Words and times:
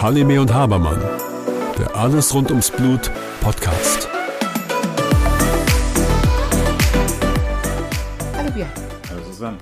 Halime 0.00 0.40
und 0.40 0.54
Habermann, 0.54 1.00
der 1.76 1.96
Alles 1.96 2.32
rund 2.32 2.50
ums 2.50 2.70
Blut 2.70 3.10
Podcast. 3.40 4.08
Hallo 8.36 8.52
Björn. 8.52 8.70
Hallo 9.10 9.24
Susanne. 9.24 9.58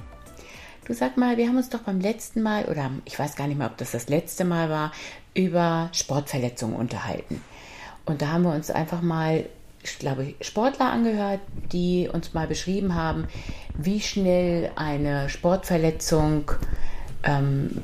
Du 0.84 0.93
sag 0.93 1.16
mal, 1.16 1.38
wir 1.38 1.48
haben 1.48 1.56
uns 1.56 1.70
doch 1.70 1.80
beim 1.80 2.00
letzten 2.00 2.43
Mal, 2.43 2.66
oder 2.66 2.91
ich 3.07 3.18
weiß 3.18 3.34
gar 3.34 3.46
nicht 3.46 3.57
mehr, 3.57 3.68
ob 3.68 3.79
das 3.79 3.93
das 3.93 4.11
letzte 4.11 4.45
Mal 4.45 4.68
war, 4.68 4.93
über 5.32 5.89
Sportverletzungen 5.93 6.77
unterhalten. 6.77 7.43
Und 8.05 8.21
da 8.21 8.29
haben 8.29 8.43
wir 8.43 8.52
uns 8.52 8.71
einfach 8.71 9.00
mal, 9.00 9.46
ich 9.85 9.98
glaube, 9.98 10.35
Sportler 10.41 10.91
angehört, 10.91 11.41
die 11.73 12.09
uns 12.11 12.33
mal 12.33 12.46
beschrieben 12.46 12.95
haben, 12.95 13.27
wie 13.77 14.01
schnell 14.01 14.71
eine 14.77 15.29
Sportverletzung 15.29 16.51
ähm, 17.23 17.83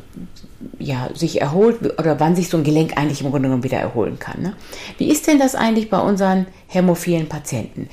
ja, 0.79 1.11
sich 1.15 1.41
erholt 1.41 1.99
oder 1.99 2.19
wann 2.19 2.37
sich 2.37 2.49
so 2.49 2.57
ein 2.57 2.65
Gelenk 2.65 2.97
eigentlich 2.97 3.21
im 3.21 3.31
Grunde 3.31 3.49
genommen 3.49 3.65
wieder 3.65 3.79
erholen 3.79 4.19
kann. 4.19 4.43
Ne? 4.43 4.55
Wie 4.99 5.11
ist 5.11 5.27
denn 5.27 5.39
das 5.39 5.55
eigentlich 5.55 5.91
bei 5.91 5.99
unseren 5.99 6.47
hämophilen 6.69 7.29
Patienten? 7.29 7.89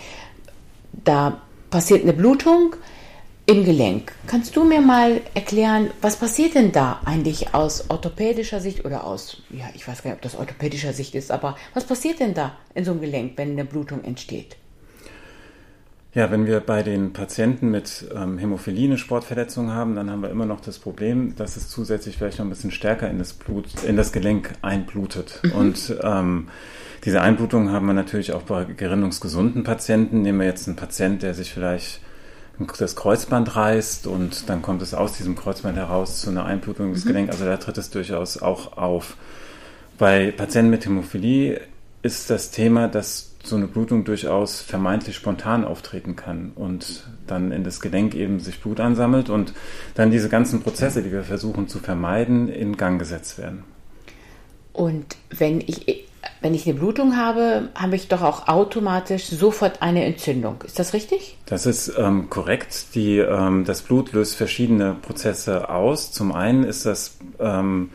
Da 1.03 1.41
passiert 1.69 2.03
eine 2.03 2.13
Blutung, 2.13 2.75
im 3.47 3.63
Gelenk. 3.63 4.11
Kannst 4.27 4.57
du 4.57 4.65
mir 4.65 4.81
mal 4.81 5.21
erklären, 5.33 5.89
was 6.01 6.17
passiert 6.17 6.53
denn 6.53 6.73
da 6.73 6.99
eigentlich 7.05 7.53
aus 7.53 7.89
orthopädischer 7.89 8.59
Sicht 8.59 8.83
oder 8.83 9.05
aus, 9.05 9.41
ja, 9.49 9.65
ich 9.73 9.87
weiß 9.87 10.03
gar 10.03 10.11
nicht, 10.11 10.17
ob 10.17 10.21
das 10.21 10.35
orthopädischer 10.35 10.91
Sicht 10.91 11.15
ist, 11.15 11.31
aber 11.31 11.55
was 11.73 11.85
passiert 11.85 12.19
denn 12.19 12.33
da 12.33 12.57
in 12.75 12.83
so 12.83 12.91
einem 12.91 12.99
Gelenk, 12.99 13.33
wenn 13.37 13.51
eine 13.51 13.63
Blutung 13.63 14.03
entsteht? 14.03 14.57
Ja, 16.13 16.29
wenn 16.29 16.45
wir 16.45 16.59
bei 16.59 16.83
den 16.83 17.13
Patienten 17.13 17.69
mit 17.69 18.05
ähm, 18.13 18.37
Hämophilie 18.37 18.85
eine 18.85 18.97
Sportverletzung 18.97 19.71
haben, 19.71 19.95
dann 19.95 20.09
haben 20.09 20.21
wir 20.21 20.29
immer 20.29 20.45
noch 20.45 20.59
das 20.59 20.79
Problem, 20.79 21.35
dass 21.35 21.55
es 21.55 21.69
zusätzlich 21.69 22.17
vielleicht 22.17 22.39
noch 22.39 22.45
ein 22.45 22.49
bisschen 22.49 22.71
stärker 22.71 23.09
in 23.09 23.19
das 23.19 23.33
Blut, 23.33 23.67
in 23.85 23.95
das 23.95 24.11
Gelenk 24.11 24.53
einblutet. 24.61 25.39
Mhm. 25.43 25.51
Und 25.53 25.95
ähm, 26.03 26.47
diese 27.05 27.21
Einblutung 27.21 27.71
haben 27.71 27.85
wir 27.85 27.93
natürlich 27.93 28.33
auch 28.33 28.41
bei 28.41 28.65
gerinnungsgesunden 28.65 29.63
Patienten. 29.63 30.23
Nehmen 30.23 30.39
wir 30.39 30.47
jetzt 30.47 30.67
einen 30.67 30.75
Patienten, 30.75 31.19
der 31.19 31.33
sich 31.33 31.53
vielleicht 31.53 32.01
das 32.77 32.95
Kreuzband 32.95 33.55
reißt 33.55 34.07
und 34.07 34.49
dann 34.49 34.61
kommt 34.61 34.81
es 34.81 34.93
aus 34.93 35.13
diesem 35.13 35.35
Kreuzband 35.35 35.77
heraus 35.77 36.21
zu 36.21 36.29
einer 36.29 36.45
Einblutung 36.45 36.93
des 36.93 37.05
mhm. 37.05 37.09
Gelenks. 37.09 37.33
Also 37.33 37.45
da 37.45 37.57
tritt 37.57 37.77
es 37.77 37.89
durchaus 37.89 38.41
auch 38.41 38.77
auf. 38.77 39.17
Bei 39.97 40.31
Patienten 40.31 40.71
mit 40.71 40.85
Hämophilie 40.85 41.61
ist 42.01 42.29
das 42.29 42.51
Thema, 42.51 42.87
dass 42.87 43.31
so 43.43 43.55
eine 43.55 43.67
Blutung 43.67 44.03
durchaus 44.03 44.61
vermeintlich 44.61 45.15
spontan 45.15 45.63
auftreten 45.63 46.15
kann 46.15 46.51
und 46.55 47.07
dann 47.27 47.51
in 47.51 47.63
das 47.63 47.79
Gelenk 47.79 48.13
eben 48.13 48.39
sich 48.39 48.59
Blut 48.59 48.79
ansammelt 48.79 49.29
und 49.29 49.53
dann 49.95 50.11
diese 50.11 50.29
ganzen 50.29 50.61
Prozesse, 50.61 51.01
die 51.01 51.11
wir 51.11 51.23
versuchen 51.23 51.67
zu 51.67 51.79
vermeiden, 51.79 52.49
in 52.49 52.77
Gang 52.77 52.99
gesetzt 52.99 53.37
werden. 53.37 53.63
Und 54.73 55.15
wenn 55.29 55.61
ich 55.61 55.87
wenn 56.41 56.53
ich 56.53 56.67
eine 56.67 56.77
Blutung 56.77 57.17
habe, 57.17 57.69
habe 57.75 57.95
ich 57.95 58.07
doch 58.07 58.21
auch 58.21 58.47
automatisch 58.47 59.25
sofort 59.25 59.81
eine 59.81 60.05
Entzündung. 60.05 60.63
Ist 60.65 60.79
das 60.79 60.93
richtig? 60.93 61.37
Das 61.45 61.65
ist 61.65 61.93
ähm, 61.97 62.29
korrekt. 62.29 62.95
Die, 62.95 63.17
ähm, 63.17 63.65
das 63.65 63.81
Blut 63.81 64.13
löst 64.13 64.35
verschiedene 64.35 64.95
Prozesse 65.01 65.69
aus. 65.69 66.11
Zum 66.11 66.31
einen 66.31 66.63
ist 66.63 66.85
das 66.85 67.17
ähm, 67.39 67.89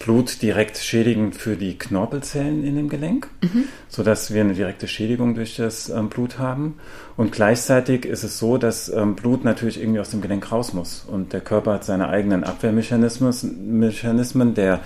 Blut 0.00 0.40
direkt 0.40 0.78
schädigend 0.78 1.36
für 1.36 1.56
die 1.56 1.76
Knorpelzellen 1.76 2.64
in 2.64 2.74
dem 2.74 2.88
Gelenk, 2.88 3.28
mhm. 3.42 3.64
sodass 3.88 4.32
wir 4.32 4.40
eine 4.40 4.54
direkte 4.54 4.88
Schädigung 4.88 5.34
durch 5.34 5.56
das 5.56 5.90
ähm, 5.90 6.08
Blut 6.08 6.38
haben. 6.38 6.78
Und 7.18 7.32
gleichzeitig 7.32 8.06
ist 8.06 8.24
es 8.24 8.38
so, 8.38 8.56
dass 8.56 8.88
ähm, 8.88 9.14
Blut 9.14 9.44
natürlich 9.44 9.78
irgendwie 9.78 10.00
aus 10.00 10.10
dem 10.10 10.22
Gelenk 10.22 10.50
raus 10.50 10.72
muss. 10.72 11.04
Und 11.06 11.34
der 11.34 11.42
Körper 11.42 11.74
hat 11.74 11.84
seine 11.84 12.08
eigenen 12.08 12.44
Abwehrmechanismen, 12.44 14.54
der 14.54 14.80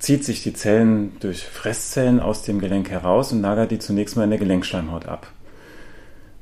zieht 0.00 0.24
sich 0.24 0.42
die 0.42 0.54
Zellen 0.54 1.12
durch 1.20 1.44
Fresszellen 1.44 2.18
aus 2.20 2.42
dem 2.42 2.58
Gelenk 2.58 2.90
heraus 2.90 3.32
und 3.32 3.42
lagert 3.42 3.70
die 3.70 3.78
zunächst 3.78 4.16
mal 4.16 4.24
in 4.24 4.30
der 4.30 4.38
Gelenkschleimhaut 4.38 5.06
ab. 5.06 5.28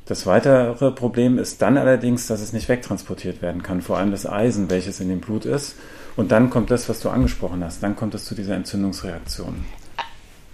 Das 0.07 0.25
weitere 0.25 0.91
Problem 0.93 1.39
ist 1.39 1.61
dann 1.61 1.77
allerdings, 1.77 2.29
dass 2.29 2.41
es 2.41 2.55
nicht 2.55 2.69
wegtransportiert 2.71 3.43
werden 3.43 3.63
kann, 3.63 3.83
vor 3.83 3.99
allem 3.99 4.11
das 4.11 4.27
Eisen, 4.27 4.71
welches 4.71 5.01
in 5.01 5.11
dem 5.11 5.21
Blut 5.21 5.45
ist. 5.45 5.75
Und 6.17 6.33
dann 6.33 6.49
kommt 6.49 6.71
das, 6.71 6.89
was 6.89 7.01
du 7.01 7.11
angesprochen 7.11 7.63
hast, 7.63 7.83
dann 7.83 7.95
kommt 7.95 8.15
es 8.15 8.25
zu 8.25 8.35
dieser 8.35 8.55
Entzündungsreaktion. 8.55 9.67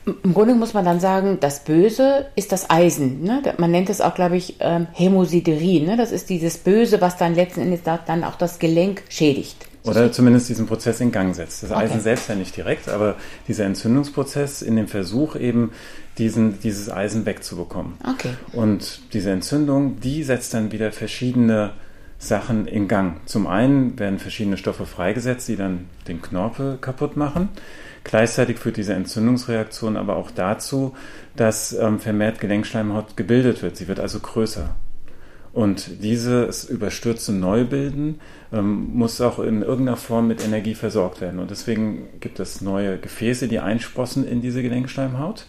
Im 0.06 0.34
Grunde 0.34 0.54
muss 0.54 0.75
man 0.75 0.84
dann 0.84 0.98
sagen, 0.98 1.38
das 1.41 1.64
Böse 1.64 2.26
ist 2.37 2.53
das 2.53 2.69
Eisen. 2.69 3.22
Ne? 3.22 3.43
Man 3.59 3.70
nennt 3.70 3.88
es 3.88 4.00
auch, 4.00 4.14
glaube 4.14 4.37
ich, 4.37 4.56
ähm, 4.60 4.87
Hämosiderin. 4.93 5.87
Ne? 5.87 5.97
Das 5.97 6.10
ist 6.10 6.28
dieses 6.31 6.59
Böse, 6.59 7.00
was 7.00 7.16
dann 7.16 7.34
letzten 7.34 7.60
Endes 7.60 7.81
dann 7.84 8.25
auch 8.25 8.34
das 8.34 8.59
Gelenk 8.59 9.03
schädigt. 9.09 9.66
Oder 9.84 10.11
zumindest 10.11 10.49
diesen 10.49 10.67
Prozess 10.67 11.00
in 11.00 11.12
Gang 11.12 11.34
setzt. 11.34 11.62
Das 11.62 11.71
Eisen 11.71 12.00
selbst 12.00 12.28
ja 12.28 12.34
nicht 12.34 12.56
direkt, 12.56 12.89
aber 12.89 13.17
dieser 13.47 13.67
Entzündungsprozess 13.67 14.62
in 14.62 14.77
dem 14.77 14.89
Versuch 14.89 15.37
eben, 15.37 15.72
diesen, 16.17 16.59
dieses 16.61 16.91
Eisen 16.91 17.27
wegzubekommen. 17.27 17.94
Okay. 18.03 18.31
Und 18.53 19.00
diese 19.12 19.31
Entzündung, 19.31 20.00
die 20.00 20.23
setzt 20.23 20.55
dann 20.55 20.73
wieder 20.73 20.91
verschiedene 20.91 21.73
Sachen 22.19 22.67
in 22.67 22.89
Gang. 22.89 23.21
Zum 23.27 23.47
einen 23.47 23.99
werden 23.99 24.19
verschiedene 24.19 24.56
Stoffe 24.56 24.87
freigesetzt, 24.87 25.49
die 25.49 25.56
dann 25.56 25.87
den 26.09 26.23
Knorpel 26.23 26.78
kaputt 26.81 27.19
machen. 27.19 27.50
Gleichzeitig 28.05 28.59
führt 28.59 28.78
diese 28.78 28.94
Entzündungsreaktion 28.94 29.97
aber 29.97 30.17
auch 30.17 30.31
dazu, 30.31 30.94
dass 31.37 31.73
ähm, 31.75 32.00
vermehrt 32.00 32.41
Gelenkschleimhaut 32.41 33.17
gebildet 33.17 33.62
wird. 33.62 33.77
Sie 33.77 33.89
wird 33.89 34.00
also 34.00 34.21
größer. 34.21 34.75
Und 35.54 36.03
dieses 36.03 36.65
überstürzte 36.65 37.32
Neubilden 37.32 38.20
ähm, 38.53 38.91
muss 38.92 39.20
auch 39.20 39.38
in 39.38 39.62
irgendeiner 39.62 39.97
Form 39.97 40.26
mit 40.26 40.44
Energie 40.44 40.75
versorgt 40.75 41.20
werden. 41.20 41.38
Und 41.38 41.53
deswegen 41.53 42.09
gibt 42.19 42.41
es 42.41 42.60
neue 42.60 42.98
Gefäße, 42.98 43.47
die 43.47 43.60
einsprossen 43.60 44.26
in 44.26 44.43
diese 44.43 44.62
Gelenkschleimhaut. 44.62 45.47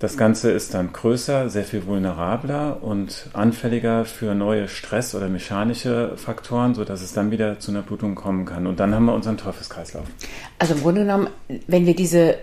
Das 0.00 0.16
Ganze 0.16 0.50
ist 0.50 0.74
dann 0.74 0.92
größer, 0.92 1.50
sehr 1.50 1.64
viel 1.64 1.86
vulnerabler 1.86 2.82
und 2.82 3.28
anfälliger 3.32 4.06
für 4.06 4.34
neue 4.34 4.66
Stress- 4.66 5.14
oder 5.14 5.28
mechanische 5.28 6.16
Faktoren, 6.16 6.74
sodass 6.74 7.00
es 7.00 7.12
dann 7.12 7.30
wieder 7.30 7.60
zu 7.60 7.70
einer 7.70 7.82
Blutung 7.82 8.16
kommen 8.16 8.44
kann. 8.44 8.66
Und 8.66 8.80
dann 8.80 8.92
haben 8.92 9.04
wir 9.04 9.14
unseren 9.14 9.36
Teufelskreislauf. 9.36 10.06
Also 10.58 10.74
im 10.74 10.80
Grunde 10.80 11.02
genommen, 11.02 11.28
wenn 11.68 11.86
wir 11.86 11.94
diese 11.94 12.36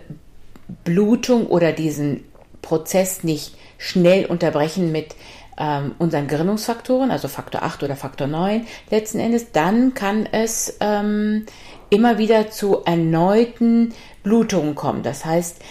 Blutung 0.86 1.48
oder 1.48 1.74
diesen 1.74 2.24
Prozess 2.62 3.24
nicht 3.24 3.58
schnell 3.78 4.26
unterbrechen 4.26 4.92
mit 4.92 5.16
ähm, 5.58 5.96
unseren 5.98 6.28
Gerinnungsfaktoren, 6.28 7.12
also 7.12 7.28
Faktor 7.28 7.64
8 7.64 7.84
oder 7.84 7.96
Faktor 7.96 8.28
9 8.28 8.66
letzten 8.90 9.20
Endes, 9.20 9.52
dann 9.52 9.94
kann 9.94 10.28
es 10.32 10.78
ähm, 10.80 11.46
immer 11.90 12.18
wieder 12.18 12.50
zu 12.50 12.84
erneuten 12.86 13.94
Blutungen 14.24 14.76
kommen. 14.76 15.04
Das 15.04 15.26
heißt, 15.26 15.62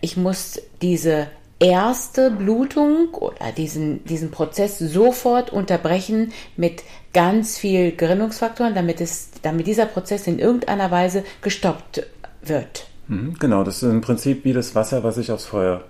ich 0.00 0.16
muss 0.16 0.60
diese 0.82 1.28
erste 1.58 2.30
Blutung 2.30 3.14
oder 3.14 3.52
diesen, 3.52 4.04
diesen 4.04 4.30
Prozess 4.30 4.78
sofort 4.78 5.50
unterbrechen 5.50 6.32
mit 6.56 6.82
ganz 7.12 7.58
viel 7.58 7.92
Gerinnungsfaktoren, 7.92 8.74
damit, 8.74 9.00
es, 9.00 9.30
damit 9.42 9.66
dieser 9.66 9.86
Prozess 9.86 10.26
in 10.26 10.38
irgendeiner 10.38 10.90
Weise 10.90 11.24
gestoppt 11.42 12.06
wird. 12.42 12.86
Mhm, 13.08 13.34
genau, 13.38 13.62
das 13.64 13.82
ist 13.82 13.90
im 13.90 14.00
Prinzip 14.00 14.44
wie 14.44 14.52
das 14.52 14.74
Wasser, 14.74 15.04
was 15.04 15.18
ich 15.18 15.30
aufs 15.30 15.46
Feuer 15.46 15.84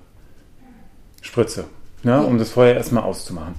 spritze 1.22 1.66
ja, 2.02 2.20
um 2.20 2.38
das 2.38 2.50
Feuer 2.50 2.74
erstmal 2.74 3.04
auszumachen 3.04 3.54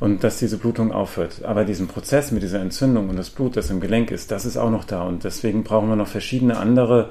und 0.00 0.24
dass 0.24 0.38
diese 0.38 0.58
Blutung 0.58 0.92
aufhört. 0.92 1.44
Aber 1.44 1.64
diesen 1.64 1.88
Prozess 1.88 2.30
mit 2.30 2.42
dieser 2.42 2.60
Entzündung 2.60 3.08
und 3.08 3.16
das 3.16 3.30
Blut, 3.30 3.56
das 3.56 3.70
im 3.70 3.80
Gelenk 3.80 4.10
ist, 4.10 4.30
das 4.30 4.44
ist 4.44 4.56
auch 4.56 4.70
noch 4.70 4.84
da 4.84 5.02
und 5.02 5.24
deswegen 5.24 5.64
brauchen 5.64 5.88
wir 5.88 5.96
noch 5.96 6.08
verschiedene 6.08 6.56
andere 6.56 7.10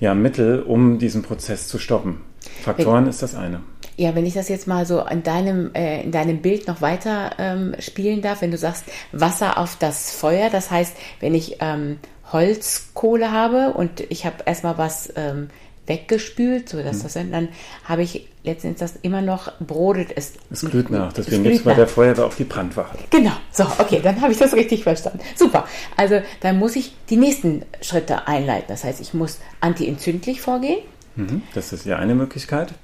ja, 0.00 0.14
Mittel, 0.14 0.62
um 0.62 0.98
diesen 0.98 1.22
Prozess 1.22 1.68
zu 1.68 1.78
stoppen. 1.78 2.20
Faktoren 2.62 3.04
wenn, 3.04 3.10
ist 3.10 3.22
das 3.22 3.34
eine. 3.34 3.60
Ja, 3.96 4.14
wenn 4.14 4.26
ich 4.26 4.34
das 4.34 4.48
jetzt 4.48 4.66
mal 4.66 4.86
so 4.86 5.00
in 5.06 5.22
deinem, 5.22 5.72
äh, 5.74 6.02
in 6.02 6.10
deinem 6.10 6.42
Bild 6.42 6.66
noch 6.66 6.80
weiter 6.80 7.30
ähm, 7.38 7.74
spielen 7.78 8.22
darf, 8.22 8.42
wenn 8.42 8.50
du 8.50 8.58
sagst 8.58 8.84
Wasser 9.12 9.56
auf 9.56 9.76
das 9.76 10.12
Feuer, 10.12 10.50
das 10.50 10.70
heißt, 10.70 10.96
wenn 11.20 11.34
ich 11.34 11.58
ähm, 11.60 11.98
Holzkohle 12.32 13.30
habe 13.30 13.72
und 13.74 14.00
ich 14.10 14.26
habe 14.26 14.36
erstmal 14.46 14.78
was 14.78 15.12
ähm, 15.14 15.48
weggespült, 15.86 16.68
so 16.68 16.82
dass 16.82 16.96
hm. 16.96 17.02
das 17.02 17.12
dann 17.14 17.48
habe 17.84 18.02
ich 18.02 18.28
letztendlich 18.42 18.80
das 18.80 18.98
immer 19.02 19.22
noch 19.22 19.52
brodet 19.60 20.08
es. 20.14 20.34
Es 20.50 20.60
glüht 20.60 20.90
nach, 20.90 21.12
deswegen 21.12 21.42
gibt 21.42 21.56
es 21.56 21.62
bei 21.62 21.74
der 21.74 21.86
Feuerwehr 21.86 22.26
auch 22.26 22.34
die 22.34 22.44
Brandwache. 22.44 22.98
Genau, 23.10 23.32
so, 23.50 23.64
okay, 23.78 24.00
dann 24.02 24.20
habe 24.20 24.32
ich 24.32 24.38
das 24.38 24.54
richtig 24.54 24.82
verstanden. 24.84 25.20
Super. 25.34 25.66
Also 25.96 26.20
dann 26.40 26.58
muss 26.58 26.76
ich 26.76 26.94
die 27.10 27.16
nächsten 27.16 27.62
Schritte 27.80 28.26
einleiten. 28.28 28.66
Das 28.68 28.84
heißt, 28.84 29.00
ich 29.00 29.14
muss 29.14 29.38
antientzündlich 29.60 30.40
vorgehen. 30.40 30.80
Mhm, 31.16 31.42
das 31.54 31.72
ist 31.72 31.86
ja 31.86 31.96
eine 31.96 32.14
Möglichkeit. 32.14 32.74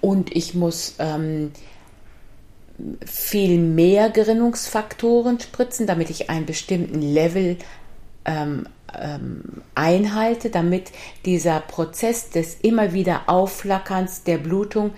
Und 0.00 0.34
ich 0.34 0.54
muss 0.54 0.94
ähm, 0.98 1.52
viel 3.04 3.58
mehr 3.58 4.08
Gerinnungsfaktoren 4.08 5.40
spritzen, 5.40 5.86
damit 5.86 6.10
ich 6.10 6.30
einen 6.30 6.46
bestimmten 6.46 7.02
Level 7.02 7.56
ähm, 8.24 8.66
ähm, 8.98 9.42
einhalte, 9.74 10.50
damit 10.50 10.92
dieser 11.24 11.60
Prozess 11.60 12.30
des 12.30 12.56
immer 12.62 12.92
wieder 12.92 13.22
Aufflackerns 13.26 14.24
der 14.24 14.38
Blutung 14.38 14.92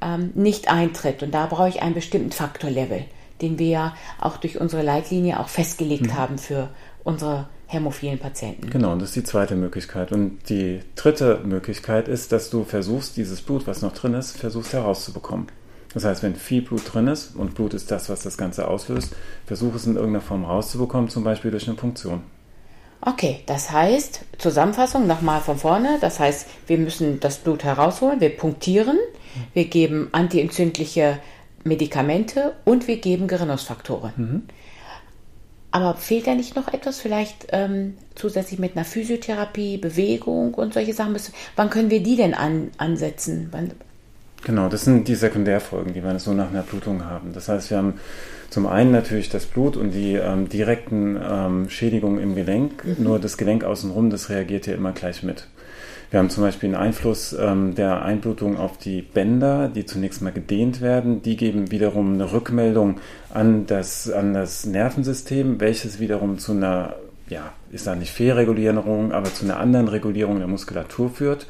ähm, 0.00 0.30
nicht 0.34 0.70
eintritt. 0.70 1.22
Und 1.22 1.32
da 1.32 1.46
brauche 1.46 1.68
ich 1.68 1.82
einen 1.82 1.94
bestimmten 1.94 2.32
Faktorlevel. 2.32 3.04
den 3.40 3.58
wir 3.58 3.66
ja 3.66 3.96
auch 4.20 4.36
durch 4.36 4.60
unsere 4.60 4.82
Leitlinie 4.82 5.40
auch 5.40 5.48
festgelegt 5.48 6.06
Mhm. 6.06 6.14
haben 6.14 6.38
für 6.38 6.68
unsere 7.02 7.48
hämophilen 7.66 8.18
Patienten. 8.18 8.70
Genau, 8.70 8.92
und 8.92 9.02
das 9.02 9.08
ist 9.10 9.16
die 9.16 9.24
zweite 9.24 9.56
Möglichkeit. 9.56 10.12
Und 10.12 10.38
die 10.48 10.80
dritte 10.94 11.40
Möglichkeit 11.44 12.06
ist, 12.06 12.30
dass 12.30 12.48
du 12.48 12.62
versuchst, 12.64 13.16
dieses 13.16 13.42
Blut, 13.42 13.66
was 13.66 13.82
noch 13.82 13.92
drin 13.92 14.14
ist, 14.14 14.36
versuchst 14.38 14.72
herauszubekommen. 14.72 15.48
Das 15.92 16.04
heißt, 16.04 16.22
wenn 16.22 16.36
viel 16.36 16.62
Blut 16.62 16.82
drin 16.94 17.08
ist, 17.08 17.34
und 17.34 17.54
Blut 17.54 17.74
ist 17.74 17.90
das, 17.90 18.08
was 18.08 18.20
das 18.22 18.36
Ganze 18.38 18.68
auslöst, 18.68 19.14
versuch 19.46 19.74
es 19.74 19.84
in 19.86 19.96
irgendeiner 19.96 20.24
Form 20.24 20.44
rauszubekommen, 20.44 21.10
zum 21.10 21.24
Beispiel 21.24 21.50
durch 21.50 21.66
eine 21.66 21.76
Punktion. 21.76 22.22
Okay, 23.06 23.40
das 23.44 23.70
heißt, 23.70 24.24
Zusammenfassung 24.38 25.06
nochmal 25.06 25.42
von 25.42 25.58
vorne, 25.58 25.98
das 26.00 26.20
heißt, 26.20 26.46
wir 26.66 26.78
müssen 26.78 27.20
das 27.20 27.36
Blut 27.36 27.62
herausholen, 27.62 28.20
wir 28.20 28.30
punktieren, 28.30 28.98
wir 29.52 29.66
geben 29.66 30.08
antientzündliche 30.12 31.18
Medikamente 31.64 32.54
und 32.64 32.88
wir 32.88 32.96
geben 32.96 33.28
Gerinnungsfaktoren. 33.28 34.48
Aber 35.70 35.96
fehlt 35.96 36.26
da 36.26 36.34
nicht 36.34 36.56
noch 36.56 36.72
etwas, 36.72 37.00
vielleicht 37.00 37.48
ähm, 37.50 37.98
zusätzlich 38.14 38.58
mit 38.58 38.74
einer 38.74 38.86
Physiotherapie, 38.86 39.76
Bewegung 39.76 40.54
und 40.54 40.72
solche 40.72 40.94
Sachen? 40.94 41.16
Wann 41.56 41.68
können 41.68 41.90
wir 41.90 42.02
die 42.02 42.16
denn 42.16 42.32
an, 42.32 42.70
ansetzen? 42.78 43.48
Wann, 43.50 43.72
Genau, 44.44 44.68
das 44.68 44.84
sind 44.84 45.08
die 45.08 45.14
Sekundärfolgen, 45.14 45.94
die 45.94 46.04
wir 46.04 46.18
so 46.18 46.34
nach 46.34 46.50
einer 46.50 46.62
Blutung 46.62 47.06
haben. 47.06 47.32
Das 47.32 47.48
heißt, 47.48 47.70
wir 47.70 47.78
haben 47.78 47.94
zum 48.50 48.66
einen 48.66 48.92
natürlich 48.92 49.30
das 49.30 49.46
Blut 49.46 49.76
und 49.76 49.92
die 49.92 50.14
ähm, 50.14 50.50
direkten 50.50 51.18
ähm, 51.20 51.70
Schädigungen 51.70 52.22
im 52.22 52.34
Gelenk. 52.34 52.84
Nur 52.98 53.18
das 53.18 53.38
Gelenk 53.38 53.64
außenrum, 53.64 54.10
das 54.10 54.28
reagiert 54.28 54.66
ja 54.66 54.74
immer 54.74 54.92
gleich 54.92 55.22
mit. 55.22 55.48
Wir 56.10 56.20
haben 56.20 56.28
zum 56.28 56.44
Beispiel 56.44 56.68
einen 56.68 56.76
Einfluss 56.76 57.32
ähm, 57.32 57.74
der 57.74 58.02
Einblutung 58.02 58.58
auf 58.58 58.76
die 58.76 59.00
Bänder, 59.00 59.68
die 59.68 59.86
zunächst 59.86 60.20
mal 60.20 60.30
gedehnt 60.30 60.82
werden. 60.82 61.22
Die 61.22 61.36
geben 61.36 61.70
wiederum 61.70 62.12
eine 62.12 62.30
Rückmeldung 62.30 63.00
an 63.30 63.66
das, 63.66 64.10
an 64.10 64.34
das 64.34 64.66
Nervensystem, 64.66 65.58
welches 65.58 66.00
wiederum 66.00 66.38
zu 66.38 66.52
einer, 66.52 66.96
ja, 67.28 67.52
ist 67.72 67.86
da 67.86 67.94
nicht 67.94 68.12
Fehlregulierung, 68.12 69.12
aber 69.12 69.32
zu 69.32 69.46
einer 69.46 69.58
anderen 69.58 69.88
Regulierung 69.88 70.38
der 70.38 70.48
Muskulatur 70.48 71.10
führt. 71.10 71.46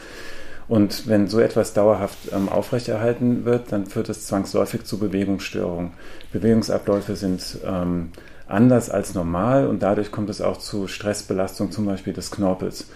Und 0.66 1.06
wenn 1.06 1.28
so 1.28 1.40
etwas 1.40 1.74
dauerhaft 1.74 2.18
ähm, 2.32 2.48
aufrechterhalten 2.48 3.44
wird, 3.44 3.70
dann 3.72 3.86
führt 3.86 4.08
es 4.08 4.26
zwangsläufig 4.26 4.84
zu 4.84 4.98
Bewegungsstörungen. 4.98 5.92
Bewegungsabläufe 6.32 7.16
sind 7.16 7.58
ähm, 7.66 8.12
anders 8.46 8.90
als 8.90 9.14
normal 9.14 9.66
und 9.66 9.82
dadurch 9.82 10.10
kommt 10.10 10.30
es 10.30 10.40
auch 10.40 10.58
zu 10.58 10.86
Stressbelastung 10.88 11.70
zum 11.70 11.86
Beispiel 11.86 12.12
des 12.12 12.30
Knorpels. 12.30 12.88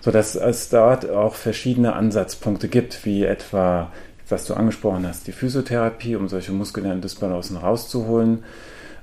Sodass 0.00 0.34
es 0.34 0.68
dort 0.68 1.08
auch 1.08 1.34
verschiedene 1.34 1.94
Ansatzpunkte 1.94 2.68
gibt, 2.68 3.04
wie 3.04 3.24
etwa, 3.24 3.90
was 4.28 4.44
du 4.44 4.54
angesprochen 4.54 5.06
hast, 5.06 5.26
die 5.26 5.32
Physiotherapie, 5.32 6.16
um 6.16 6.28
solche 6.28 6.52
muskulären 6.52 7.00
Dysbalancen 7.00 7.56
rauszuholen. 7.56 8.44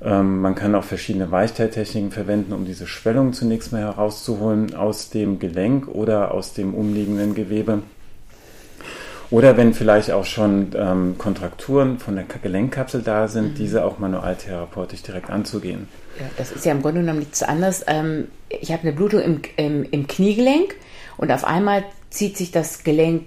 Ähm, 0.02 0.42
man 0.42 0.56
kann 0.56 0.76
auch 0.76 0.84
verschiedene 0.84 1.32
Weichteiltechniken 1.32 2.12
verwenden, 2.12 2.54
um 2.54 2.66
diese 2.66 2.88
Schwellung 2.88 3.34
zunächst 3.34 3.72
mal 3.72 3.82
herauszuholen 3.82 4.76
aus 4.76 5.10
dem 5.10 5.40
Gelenk 5.40 5.88
oder 5.88 6.34
aus 6.34 6.54
dem 6.54 6.74
umliegenden 6.74 7.36
Gewebe. 7.36 7.84
Oder 9.32 9.56
wenn 9.56 9.74
vielleicht 9.74 10.12
auch 10.12 10.26
schon 10.26 10.72
ähm, 10.76 11.16
Kontrakturen 11.18 12.00
von 12.00 12.16
der 12.16 12.26
Gelenkkapsel 12.26 13.02
da 13.02 13.30
sind, 13.30 13.58
diese 13.58 13.86
auch 13.86 13.98
manualtherapeutisch 13.98 15.04
direkt 15.04 15.30
anzugehen. 15.30 15.88
Ja, 16.20 16.26
das 16.38 16.52
ist 16.52 16.66
ja 16.66 16.74
im 16.74 16.82
Grunde 16.82 17.00
genommen 17.00 17.20
nichts 17.20 17.42
anderes. 17.42 17.86
Ähm, 17.88 18.28
ich 18.50 18.74
habe 18.74 18.84
eine 18.84 18.92
Blutung 18.92 19.22
im, 19.22 19.42
im, 19.56 19.86
im 19.90 20.08
Kniegelenk 20.08 20.76
und 21.16 21.32
auf 21.32 21.46
einmal 21.46 21.86
zieht 22.10 22.38
sich 22.38 22.52
das 22.52 22.84
Gelenk 22.84 23.24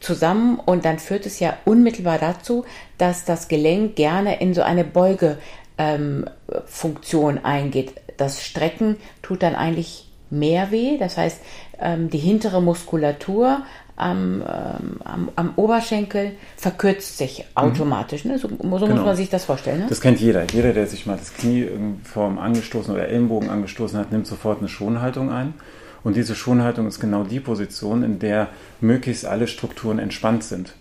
zusammen 0.00 0.58
und 0.58 0.84
dann 0.84 0.98
führt 0.98 1.24
es 1.24 1.38
ja 1.38 1.56
unmittelbar 1.64 2.18
dazu, 2.18 2.64
dass 2.98 3.24
das 3.24 3.46
Gelenk 3.46 3.94
gerne 3.94 4.40
in 4.40 4.54
so 4.54 4.62
eine 4.62 4.84
Beugefunktion 4.84 7.36
ähm, 7.36 7.44
eingeht. 7.44 7.92
Das 8.16 8.44
Strecken 8.44 8.96
tut 9.22 9.44
dann 9.44 9.54
eigentlich 9.54 10.10
mehr 10.30 10.72
weh. 10.72 10.98
Das 10.98 11.16
heißt, 11.16 11.40
ähm, 11.80 12.10
die 12.10 12.18
hintere 12.18 12.60
Muskulatur 12.60 13.62
am, 13.96 14.42
ähm, 14.42 15.00
am, 15.04 15.30
am 15.36 15.52
Oberschenkel 15.56 16.32
verkürzt 16.56 17.18
sich 17.18 17.44
automatisch. 17.54 18.24
Ne? 18.24 18.38
So, 18.38 18.48
so 18.48 18.66
muss 18.66 18.82
Genau. 18.82 19.04
man 19.04 19.16
sich 19.16 19.30
das 19.30 19.44
vorstellen. 19.44 19.80
Ne? 19.80 19.86
Das 19.88 20.00
kennt 20.00 20.20
jeder. 20.20 20.44
Jeder, 20.52 20.72
der 20.72 20.86
sich 20.86 21.06
mal 21.06 21.16
das 21.16 21.32
Knie 21.34 21.62
irgendwo 21.62 22.22
angestoßen 22.24 22.92
oder 22.92 23.08
Ellenbogen 23.08 23.50
angestoßen 23.50 23.98
hat, 23.98 24.10
nimmt 24.10 24.26
sofort 24.26 24.58
eine 24.58 24.68
Schonhaltung 24.68 25.30
ein. 25.30 25.54
Und 26.02 26.16
diese 26.16 26.34
Schonhaltung 26.34 26.86
ist 26.86 27.00
genau 27.00 27.24
die 27.24 27.40
Position, 27.40 28.02
in 28.02 28.18
der 28.18 28.48
möglichst 28.80 29.24
alle 29.24 29.46
Strukturen 29.46 29.98
entspannt 29.98 30.44
sind, 30.44 30.74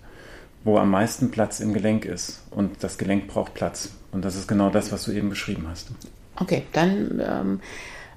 wo 0.63 0.77
am 0.77 0.89
meisten 0.89 1.31
Platz 1.31 1.59
im 1.59 1.73
Gelenk 1.73 2.05
ist. 2.05 2.43
Und 2.51 2.83
das 2.83 2.97
Gelenk 2.97 3.27
braucht 3.27 3.53
Platz. 3.53 3.89
Und 4.11 4.25
das 4.25 4.35
ist 4.35 4.47
genau 4.47 4.69
das, 4.69 4.91
was 4.91 5.05
du 5.05 5.11
eben 5.11 5.29
beschrieben 5.29 5.67
hast. 5.69 5.91
Okay, 6.35 6.63
dann 6.73 7.21
ähm, 7.25 7.59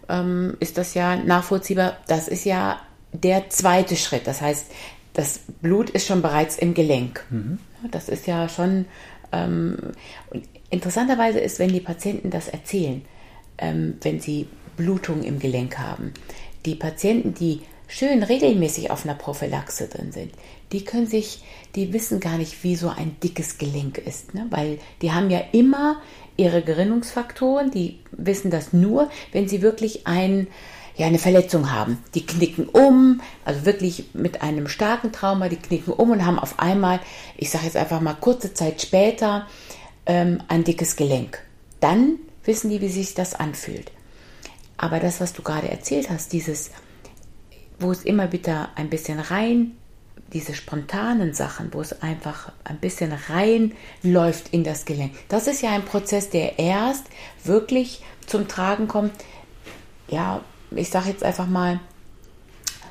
ähm, 0.09 0.57
ist 0.59 0.79
das 0.79 0.95
ja 0.95 1.17
nachvollziehbar. 1.17 1.99
Das 2.09 2.29
ist 2.29 2.45
ja 2.45 2.81
der 3.21 3.51
zweite 3.51 3.97
Schritt. 3.97 4.27
Das 4.27 4.41
heißt, 4.41 4.67
das 5.13 5.41
Blut 5.61 5.91
ist 5.91 6.07
schon 6.07 6.23
bereits 6.23 6.59
im 6.59 6.75
Gelenk. 6.75 7.25
Ja, 7.83 7.89
Das 7.91 8.09
ist 8.09 8.27
ja 8.27 8.49
schon. 8.49 8.87
Ähm, 9.33 9.77
interessanterweise 10.71 11.41
ist, 11.41 11.59
wenn 11.59 11.73
die 11.73 11.81
Patienten 11.81 12.31
das 12.31 12.49
erzählen, 12.49 13.03
ähm, 13.59 13.95
wenn 14.03 14.21
sie 14.21 14.47
Blutung 14.77 15.23
im 15.25 15.39
Gelenk 15.39 15.79
haben, 15.79 16.13
die 16.65 16.75
Patienten, 16.75 17.35
die 17.35 17.63
schön 17.89 18.23
regelmäßig 18.23 18.91
auf 18.91 19.05
einer 19.05 19.15
Prophylaxe 19.15 19.89
drin 19.89 20.13
sind, 20.13 20.33
die 20.73 20.85
können 20.85 21.07
sich, 21.07 21.43
die 21.75 21.93
wissen 21.93 22.21
gar 22.21 22.37
nicht, 22.37 22.65
wie 22.65 22.77
so 22.77 22.89
ein 22.89 23.17
dickes 23.23 23.59
Gelenk 23.59 23.99
ist, 23.99 24.35
ne? 24.35 24.47
weil 24.51 24.79
die 25.03 25.13
haben 25.13 25.31
ja 25.31 25.41
immer 25.53 26.01
ihre 26.37 26.63
Gerinnungsfaktoren, 26.63 27.71
die 27.71 28.01
wissen 28.11 28.51
das 28.51 28.73
nur, 28.73 29.11
wenn 29.33 29.49
sie 29.49 29.63
wirklich 29.63 30.07
ein, 30.07 30.49
ja, 30.97 31.07
eine 31.07 31.19
Verletzung 31.19 31.73
haben. 31.73 31.99
Die 32.15 32.25
knicken 32.25 32.69
um, 32.69 33.21
also 33.45 33.67
wirklich 33.67 34.11
mit 34.15 34.43
einem 34.43 34.67
starken 34.67 35.13
Trauma, 35.13 35.49
die 35.49 35.57
knicken 35.57 35.93
um 35.93 36.11
und 36.11 36.25
haben 36.25 36.39
auf 36.39 36.59
einmal, 36.59 37.01
ich 37.37 37.51
sage 37.51 37.67
jetzt 37.67 37.77
einfach 37.77 38.01
mal 38.01 38.15
kurze 38.15 38.55
Zeit 38.55 38.81
später, 38.81 39.47
ähm, 40.07 40.43
ein 40.49 40.65
dickes 40.65 40.97
Gelenk. 40.97 41.43
Dann 41.81 42.19
wissen 42.45 42.71
die, 42.71 42.81
wie 42.81 42.89
sich 42.89 43.15
das 43.15 43.35
anfühlt. 43.35 43.93
Aber 44.79 44.99
das, 44.99 45.21
was 45.21 45.33
du 45.33 45.43
gerade 45.43 45.69
erzählt 45.69 46.09
hast, 46.11 46.33
dieses, 46.33 46.71
wo 47.79 47.93
es 47.93 48.03
immer 48.03 48.33
wieder 48.33 48.71
ein 48.77 48.89
bisschen 48.89 49.21
rein, 49.21 49.77
diese 50.33 50.55
spontanen 50.55 51.35
Sachen, 51.35 51.73
wo 51.73 51.81
es 51.81 52.03
einfach 52.03 52.53
ein 52.65 52.79
bisschen 52.79 53.13
rein 53.29 53.73
läuft 54.03 54.49
in 54.53 54.65
das 54.65 54.85
Gelenk, 54.87 55.13
das 55.29 55.47
ist 55.47 55.63
ja 55.63 55.71
ein 55.71 55.85
Prozess, 55.85 56.31
der 56.31 56.59
erst 56.59 57.05
wirklich 57.45 58.03
zum 58.27 58.49
Tragen 58.49 58.89
kommt, 58.89 59.13
ja, 60.09 60.41
ich 60.75 60.91
sage 60.91 61.11
jetzt 61.11 61.25
einfach 61.25 61.47
mal, 61.47 61.81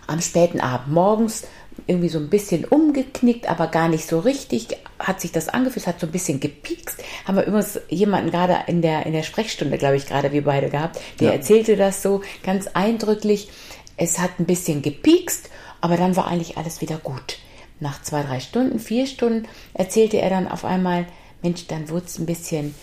am 0.08 0.22
späten 0.22 0.60
Abend, 0.60 0.94
morgens 0.94 1.44
irgendwie 1.88 2.10
so 2.10 2.20
ein 2.20 2.30
bisschen 2.30 2.64
umgeknickt, 2.64 3.50
aber 3.50 3.68
gar 3.68 3.90
nicht 3.90 4.08
so 4.08 4.20
richtig, 4.20 4.68
hat 4.98 5.20
sich 5.20 5.32
das 5.32 5.50
angefühlt, 5.50 5.88
hat 5.88 6.00
so 6.00 6.06
ein 6.08 6.12
bisschen 6.12 6.40
gepiekst. 6.40 7.04
Haben 7.26 7.36
wir 7.38 7.46
übrigens 7.46 7.80
jemanden 7.90 8.32
gerade 8.32 8.60
in 8.68 8.82
der, 8.82 9.06
in 9.06 9.14
der 9.14 9.24
Sprechstunde, 9.24 9.78
glaube 9.78 9.98
ich, 9.98 10.06
gerade 10.06 10.32
wir 10.32 10.44
beide 10.44 10.70
gehabt, 10.70 11.00
der 11.20 11.30
Ja. 11.30 11.34
erzählte 11.34 11.76
das 11.76 12.02
so 12.02 12.22
ganz 12.44 12.68
eindrücklich. 12.68 13.50
Es 13.98 14.20
hat 14.20 14.40
ein 14.40 14.46
bisschen 14.46 14.82
gepiekst, 14.82 15.50
aber 15.82 15.98
dann 15.98 16.16
war 16.16 16.28
eigentlich 16.28 16.58
alles 16.58 16.82
wieder 16.82 16.98
gut. 16.98 17.40
Nach 17.80 18.02
zwei, 18.02 18.24
drei 18.24 18.40
Stunden, 18.40 18.80
vier 18.80 19.06
Stunden 19.06 19.48
erzählte 19.74 20.18
er 20.22 20.30
dann 20.30 20.48
auf 20.48 20.64
einmal, 20.64 21.06
Mensch, 21.42 21.68
dann 21.68 21.90
wurde 21.90 22.06
es 22.06 22.18
ein 22.18 22.26
bisschen 22.26 22.74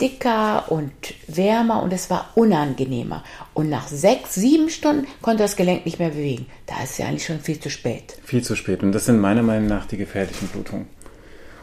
dicker 0.00 0.70
und 0.70 0.92
wärmer 1.26 1.82
und 1.82 1.92
es 1.92 2.10
war 2.10 2.30
unangenehmer. 2.34 3.24
Und 3.54 3.68
nach 3.68 3.88
sechs, 3.88 4.34
sieben 4.34 4.70
Stunden 4.70 5.06
konnte 5.22 5.42
das 5.42 5.56
Gelenk 5.56 5.84
nicht 5.84 5.98
mehr 5.98 6.10
bewegen. 6.10 6.46
Da 6.66 6.82
ist 6.82 6.92
es 6.92 6.98
ja 6.98 7.06
eigentlich 7.06 7.26
schon 7.26 7.40
viel 7.40 7.60
zu 7.60 7.70
spät. 7.70 8.18
Viel 8.24 8.42
zu 8.42 8.56
spät. 8.56 8.82
Und 8.82 8.92
das 8.92 9.06
sind 9.06 9.20
meiner 9.20 9.42
Meinung 9.42 9.68
nach 9.68 9.86
die 9.86 9.96
gefährlichen 9.96 10.48
Blutungen. 10.48 10.86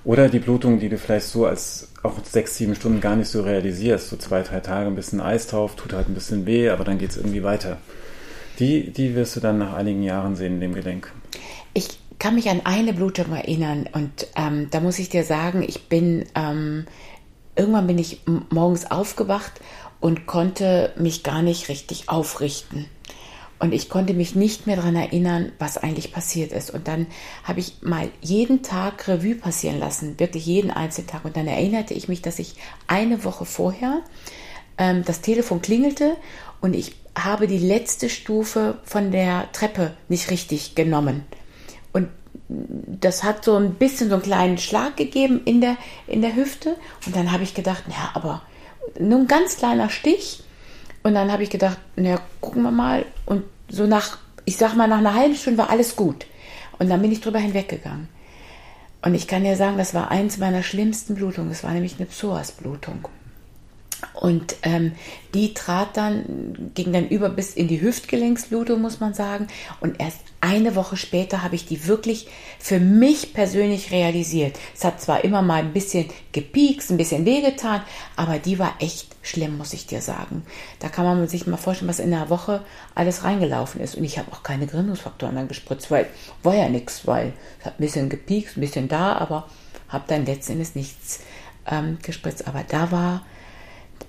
Oder 0.04 0.30
die 0.30 0.40
Blutungen, 0.40 0.80
die 0.80 0.90
du 0.90 0.98
vielleicht 0.98 1.28
so 1.28 1.46
als 1.46 1.90
auch 2.02 2.14
sechs, 2.24 2.56
sieben 2.56 2.76
Stunden 2.76 3.02
gar 3.02 3.16
nicht 3.16 3.28
so 3.28 3.42
realisierst. 3.42 4.10
So 4.10 4.16
zwei, 4.16 4.42
drei 4.42 4.62
Tage 4.62 4.88
ein 4.88 4.96
bisschen 4.96 5.20
Eis 5.20 5.48
drauf, 5.48 5.76
tut 5.76 5.94
halt 5.94 6.08
ein 6.08 6.14
bisschen 6.14 6.46
weh, 6.46 6.70
aber 6.70 6.84
dann 6.84 6.98
geht 6.98 7.12
es 7.12 7.18
irgendwie 7.18 7.44
weiter. 7.44 7.78
Die, 8.60 8.92
die 8.92 9.16
wirst 9.16 9.36
du 9.36 9.40
dann 9.40 9.58
nach 9.58 9.74
einigen 9.74 10.04
Jahren 10.04 10.36
sehen 10.36 10.56
in 10.56 10.62
dem 10.62 10.74
Gelenk. 10.74 11.12
Ich 11.74 12.00
kann 12.20 12.36
mich 12.36 12.50
an 12.50 12.62
eine 12.64 12.94
Blutung 12.94 13.32
erinnern 13.34 13.88
und 13.92 14.28
ähm, 14.36 14.70
da 14.72 14.80
muss 14.80 14.98
ich 14.98 15.10
dir 15.10 15.24
sagen, 15.24 15.62
ich 15.62 15.90
bin 15.90 16.26
ähm, 16.34 16.86
irgendwann 17.58 17.88
bin 17.88 17.98
ich 17.98 18.22
morgens 18.50 18.90
aufgewacht 18.90 19.54
und 20.00 20.26
konnte 20.28 20.94
mich 20.98 21.24
gar 21.24 21.42
nicht 21.42 21.70
richtig 21.70 22.10
aufrichten. 22.10 22.86
Und 23.60 23.74
ich 23.74 23.90
konnte 23.90 24.14
mich 24.14 24.36
nicht 24.36 24.68
mehr 24.68 24.76
daran 24.76 24.96
erinnern, 24.96 25.52
was 25.58 25.80
eigentlich 25.80 26.14
passiert 26.14 26.52
ist. 26.52 26.70
Und 26.70 26.88
dann 26.88 27.08
habe 27.44 27.60
ich 27.60 27.82
mal 27.82 28.10
jeden 28.22 28.62
Tag 28.62 29.08
Revue 29.08 29.34
passieren 29.34 29.80
lassen, 29.80 30.20
wirklich 30.20 30.46
jeden 30.46 30.70
einzelnen 30.70 31.08
Tag. 31.08 31.26
Und 31.26 31.36
dann 31.36 31.48
erinnerte 31.48 31.96
ich 31.96 32.08
mich, 32.08 32.22
dass 32.22 32.38
ich 32.38 32.56
eine 32.86 33.24
Woche 33.24 33.46
vorher 33.46 34.04
ähm, 34.78 35.04
das 35.04 35.22
Telefon 35.22 35.62
klingelte 35.62 36.18
und 36.62 36.76
ich 36.76 36.96
habe 37.18 37.48
die 37.48 37.58
letzte 37.58 38.10
Stufe 38.10 38.78
von 38.84 39.12
der 39.12 39.52
Treppe 39.52 39.94
nicht 40.08 40.30
richtig 40.30 40.76
genommen. 40.76 41.26
Und 41.94 42.10
das 42.50 43.24
hat 43.24 43.44
so 43.44 43.56
ein 43.56 43.74
bisschen 43.74 44.10
so 44.10 44.16
einen 44.16 44.24
kleinen 44.24 44.58
Schlag 44.58 44.96
gegeben 44.96 45.42
in 45.46 45.62
der, 45.62 45.78
in 46.08 46.22
der 46.22 46.36
Hüfte. 46.36 46.76
Und 47.06 47.16
dann 47.16 47.32
habe 47.32 47.44
ich 47.44 47.54
gedacht, 47.54 47.84
ja, 47.90 48.12
aber 48.14 48.42
nur 49.00 49.20
ein 49.20 49.28
ganz 49.28 49.58
kleiner 49.58 49.90
Stich. 49.90 50.44
Und 51.04 51.14
dann 51.14 51.32
habe 51.32 51.44
ich 51.44 51.50
gedacht, 51.50 51.78
naja, 51.96 52.20
gucken 52.42 52.64
wir 52.64 52.72
mal. 52.72 53.06
Und 53.26 53.44
so 53.70 53.86
nach, 53.86 54.18
ich 54.46 54.58
sag 54.58 54.76
mal, 54.76 54.88
nach 54.88 55.00
einer 55.00 55.14
halben 55.14 55.36
Stunde 55.36 55.60
war 55.60 55.70
alles 55.70 55.96
gut. 55.96 56.26
Und 56.80 56.90
dann 56.90 57.02
bin 57.02 57.12
ich 57.12 57.22
drüber 57.22 57.40
hinweggegangen. 57.40 58.08
Und 59.02 59.14
ich 59.14 59.28
kann 59.28 59.44
dir 59.44 59.56
sagen, 59.56 59.78
das 59.78 59.94
war 59.94 60.12
eins 60.12 60.38
meiner 60.38 60.64
schlimmsten 60.64 61.16
Blutungen. 61.16 61.50
Das 61.50 61.64
war 61.64 61.72
nämlich 61.72 61.98
eine 61.98 62.08
Psoas-Blutung. 62.08 63.08
Und 64.14 64.56
ähm, 64.64 64.94
die 65.34 65.54
trat 65.54 65.98
dann, 65.98 66.72
ging 66.76 66.94
dann 66.94 67.08
über 67.08 67.30
bis 67.30 67.54
in 67.54 67.68
die 67.68 67.82
Hüftgelenksblutung, 67.82 68.82
muss 68.82 69.00
man 69.00 69.14
sagen. 69.14 69.48
Und 69.80 70.00
erst 70.00 70.20
eine 70.40 70.76
Woche 70.76 70.98
später 70.98 71.44
habe 71.44 71.56
ich 71.56 71.66
die 71.66 71.88
wirklich 71.88 72.28
für 72.60 72.80
mich 72.80 73.34
persönlich 73.34 73.92
realisiert. 73.92 74.58
Es 74.76 74.84
hat 74.84 75.02
zwar 75.02 75.24
immer 75.24 75.42
mal 75.42 75.62
ein 75.62 75.74
bisschen 75.74 76.06
gepiekst, 76.32 76.92
ein 76.92 76.98
bisschen 76.98 77.26
wehgetan, 77.26 77.82
aber 78.16 78.38
die 78.40 78.60
war 78.60 78.76
echt 78.80 79.16
schlimm, 79.24 79.58
muss 79.58 79.74
ich 79.74 79.88
dir 79.88 80.02
sagen. 80.02 80.44
Da 80.80 80.90
kann 80.90 81.06
man 81.06 81.28
sich 81.28 81.48
mal 81.48 81.58
vorstellen, 81.58 81.90
was 81.90 82.00
in 82.00 82.14
einer 82.14 82.30
Woche 82.30 82.62
alles 82.94 83.24
reingelaufen 83.24 83.82
ist. 83.82 83.96
Und 83.96 84.04
ich 84.04 84.20
habe 84.20 84.32
auch 84.32 84.44
keine 84.44 84.68
Gründungsfaktoren 84.68 85.36
dann 85.36 85.48
gespritzt, 85.48 85.90
weil 85.90 86.08
war 86.44 86.56
ja 86.56 86.70
nichts, 86.70 87.08
weil 87.08 87.34
es 87.60 87.66
hat 87.66 87.80
ein 87.80 87.84
bisschen 87.84 88.10
gepiekst, 88.10 88.58
ein 88.58 88.62
bisschen 88.62 88.88
da, 88.88 89.14
aber 89.14 89.48
habe 89.90 90.06
dann 90.08 90.26
letzten 90.26 90.54
Endes 90.54 90.76
nichts 90.76 91.20
ähm, 91.70 91.98
gespritzt. 92.02 92.48
Aber 92.48 92.64
da 92.68 92.92
war 92.92 93.26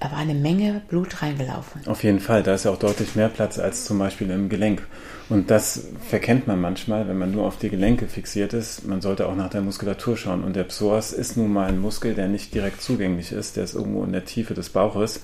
da 0.01 0.11
war 0.11 0.19
eine 0.19 0.35
Menge 0.35 0.83
Blut 0.89 1.23
reingelaufen. 1.23 1.87
Auf 1.87 2.05
jeden 2.05 2.21
Fall, 2.21 2.43
da 2.43 2.55
ist 2.55 2.65
ja 2.65 2.71
auch 2.71 2.79
deutlich 2.79 3.17
mehr 3.17 3.29
Platz 3.29 3.59
als 3.59 3.85
zum 3.85 3.99
Beispiel 3.99 4.31
im 4.31 4.49
Gelenk. 4.49 4.87
Und 5.29 5.51
das 5.51 5.89
verkennt 6.09 6.47
man 6.47 6.61
manchmal, 6.61 7.09
wenn 7.09 7.19
man 7.19 7.33
nur 7.33 7.45
auf 7.45 7.59
die 7.59 7.69
Gelenke 7.69 8.07
fixiert 8.07 8.53
ist. 8.53 8.87
Man 8.87 9.01
sollte 9.01 9.27
auch 9.27 9.37
nach 9.37 9.51
der 9.51 9.61
Muskulatur 9.61 10.17
schauen. 10.17 10.45
Und 10.45 10.57
der 10.57 10.65
Psoas 10.65 11.13
ist 11.13 11.37
nun 11.37 11.53
mal 11.53 11.69
ein 11.69 11.81
Muskel, 11.81 12.15
der 12.15 12.29
nicht 12.29 12.55
direkt 12.55 12.81
zugänglich 12.81 13.33
ist. 13.33 13.57
Der 13.57 13.65
ist 13.65 13.75
irgendwo 13.75 14.05
in 14.05 14.13
der 14.13 14.25
Tiefe 14.25 14.55
des 14.55 14.71
Bauches. 14.71 15.21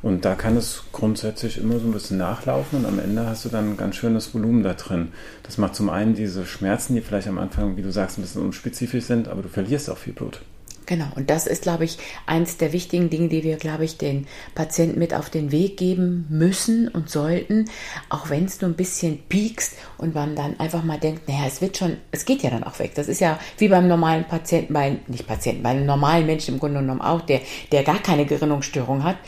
Und 0.00 0.24
da 0.24 0.34
kann 0.34 0.56
es 0.56 0.84
grundsätzlich 0.92 1.58
immer 1.58 1.78
so 1.78 1.86
ein 1.86 1.92
bisschen 1.92 2.18
nachlaufen 2.18 2.78
und 2.78 2.86
am 2.86 3.00
Ende 3.00 3.26
hast 3.26 3.44
du 3.44 3.48
dann 3.48 3.70
ein 3.70 3.76
ganz 3.76 3.96
schönes 3.96 4.32
Volumen 4.32 4.62
da 4.62 4.74
drin. 4.74 5.08
Das 5.42 5.58
macht 5.58 5.74
zum 5.74 5.90
einen 5.90 6.14
diese 6.14 6.46
Schmerzen, 6.46 6.94
die 6.94 7.00
vielleicht 7.00 7.26
am 7.26 7.38
Anfang, 7.38 7.76
wie 7.76 7.82
du 7.82 7.90
sagst, 7.90 8.16
ein 8.16 8.22
bisschen 8.22 8.42
unspezifisch 8.42 9.04
sind, 9.04 9.26
aber 9.26 9.42
du 9.42 9.48
verlierst 9.48 9.90
auch 9.90 9.98
viel 9.98 10.12
Blut. 10.12 10.40
Genau, 10.88 11.08
und 11.16 11.28
das 11.28 11.46
ist, 11.46 11.64
glaube 11.64 11.84
ich, 11.84 11.98
eins 12.24 12.56
der 12.56 12.72
wichtigen 12.72 13.10
Dinge, 13.10 13.28
die 13.28 13.44
wir, 13.44 13.58
glaube 13.58 13.84
ich, 13.84 13.98
den 13.98 14.26
Patienten 14.54 14.98
mit 14.98 15.12
auf 15.12 15.28
den 15.28 15.52
Weg 15.52 15.76
geben 15.76 16.24
müssen 16.30 16.88
und 16.88 17.10
sollten, 17.10 17.66
auch 18.08 18.30
wenn 18.30 18.46
es 18.46 18.62
nur 18.62 18.70
ein 18.70 18.74
bisschen 18.74 19.18
piekst 19.28 19.74
und 19.98 20.14
man 20.14 20.34
dann 20.34 20.58
einfach 20.58 20.82
mal 20.82 20.98
denkt, 20.98 21.28
naja, 21.28 21.42
es 21.46 21.60
wird 21.60 21.76
schon, 21.76 21.98
es 22.10 22.24
geht 22.24 22.42
ja 22.42 22.48
dann 22.48 22.64
auch 22.64 22.78
weg. 22.78 22.94
Das 22.94 23.06
ist 23.06 23.20
ja 23.20 23.38
wie 23.58 23.68
beim 23.68 23.86
normalen 23.86 24.24
Patienten, 24.24 24.72
bei, 24.72 24.96
nicht 25.08 25.26
Patienten, 25.26 25.62
bei 25.62 25.68
einem 25.68 25.84
normalen 25.84 26.24
Menschen 26.24 26.54
im 26.54 26.60
Grunde 26.60 26.80
genommen 26.80 27.02
auch, 27.02 27.20
der, 27.20 27.42
der 27.70 27.82
gar 27.82 27.98
keine 27.98 28.24
Gerinnungsstörung 28.24 29.04
hat. 29.04 29.18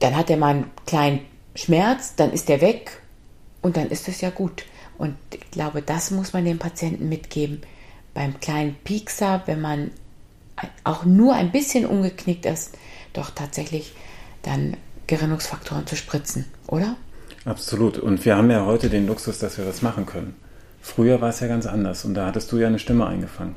Dann 0.00 0.14
hat 0.14 0.28
er 0.28 0.36
mal 0.36 0.56
einen 0.56 0.70
kleinen 0.84 1.20
Schmerz, 1.54 2.16
dann 2.16 2.34
ist 2.34 2.50
der 2.50 2.60
weg 2.60 3.00
und 3.62 3.78
dann 3.78 3.88
ist 3.88 4.08
es 4.08 4.20
ja 4.20 4.28
gut. 4.28 4.66
Und 4.98 5.16
ich 5.32 5.50
glaube, 5.52 5.80
das 5.80 6.10
muss 6.10 6.34
man 6.34 6.44
dem 6.44 6.58
Patienten 6.58 7.08
mitgeben. 7.08 7.62
Beim 8.12 8.38
kleinen 8.40 8.74
Piekser, 8.84 9.42
wenn 9.46 9.62
man 9.62 9.90
auch 10.84 11.04
nur 11.04 11.34
ein 11.34 11.52
bisschen 11.52 11.86
umgeknickt 11.86 12.46
ist, 12.46 12.76
doch 13.12 13.30
tatsächlich 13.30 13.92
dann 14.42 14.76
Gerinnungsfaktoren 15.06 15.86
zu 15.86 15.96
spritzen, 15.96 16.46
oder? 16.66 16.96
Absolut. 17.44 17.98
Und 17.98 18.24
wir 18.24 18.36
haben 18.36 18.50
ja 18.50 18.64
heute 18.66 18.90
den 18.90 19.06
Luxus, 19.06 19.38
dass 19.38 19.58
wir 19.58 19.64
das 19.64 19.82
machen 19.82 20.06
können. 20.06 20.36
Früher 20.80 21.20
war 21.20 21.30
es 21.30 21.40
ja 21.40 21.48
ganz 21.48 21.66
anders 21.66 22.04
und 22.04 22.14
da 22.14 22.26
hattest 22.26 22.52
du 22.52 22.58
ja 22.58 22.66
eine 22.66 22.78
Stimme 22.78 23.06
eingefangen. 23.06 23.56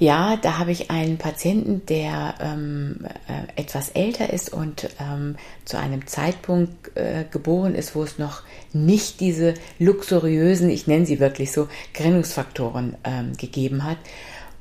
Ja, 0.00 0.36
da 0.36 0.58
habe 0.58 0.72
ich 0.72 0.90
einen 0.90 1.18
Patienten, 1.18 1.84
der 1.84 2.34
ähm, 2.40 3.00
äh, 3.28 3.60
etwas 3.60 3.90
älter 3.90 4.32
ist 4.32 4.50
und 4.50 4.88
ähm, 4.98 5.36
zu 5.66 5.78
einem 5.78 6.06
Zeitpunkt 6.06 6.96
äh, 6.96 7.26
geboren 7.30 7.74
ist, 7.74 7.94
wo 7.94 8.02
es 8.02 8.18
noch 8.18 8.42
nicht 8.72 9.20
diese 9.20 9.52
luxuriösen, 9.78 10.70
ich 10.70 10.86
nenne 10.86 11.04
sie 11.04 11.20
wirklich 11.20 11.52
so, 11.52 11.68
Gerinnungsfaktoren 11.92 12.96
ähm, 13.04 13.36
gegeben 13.36 13.84
hat. 13.84 13.98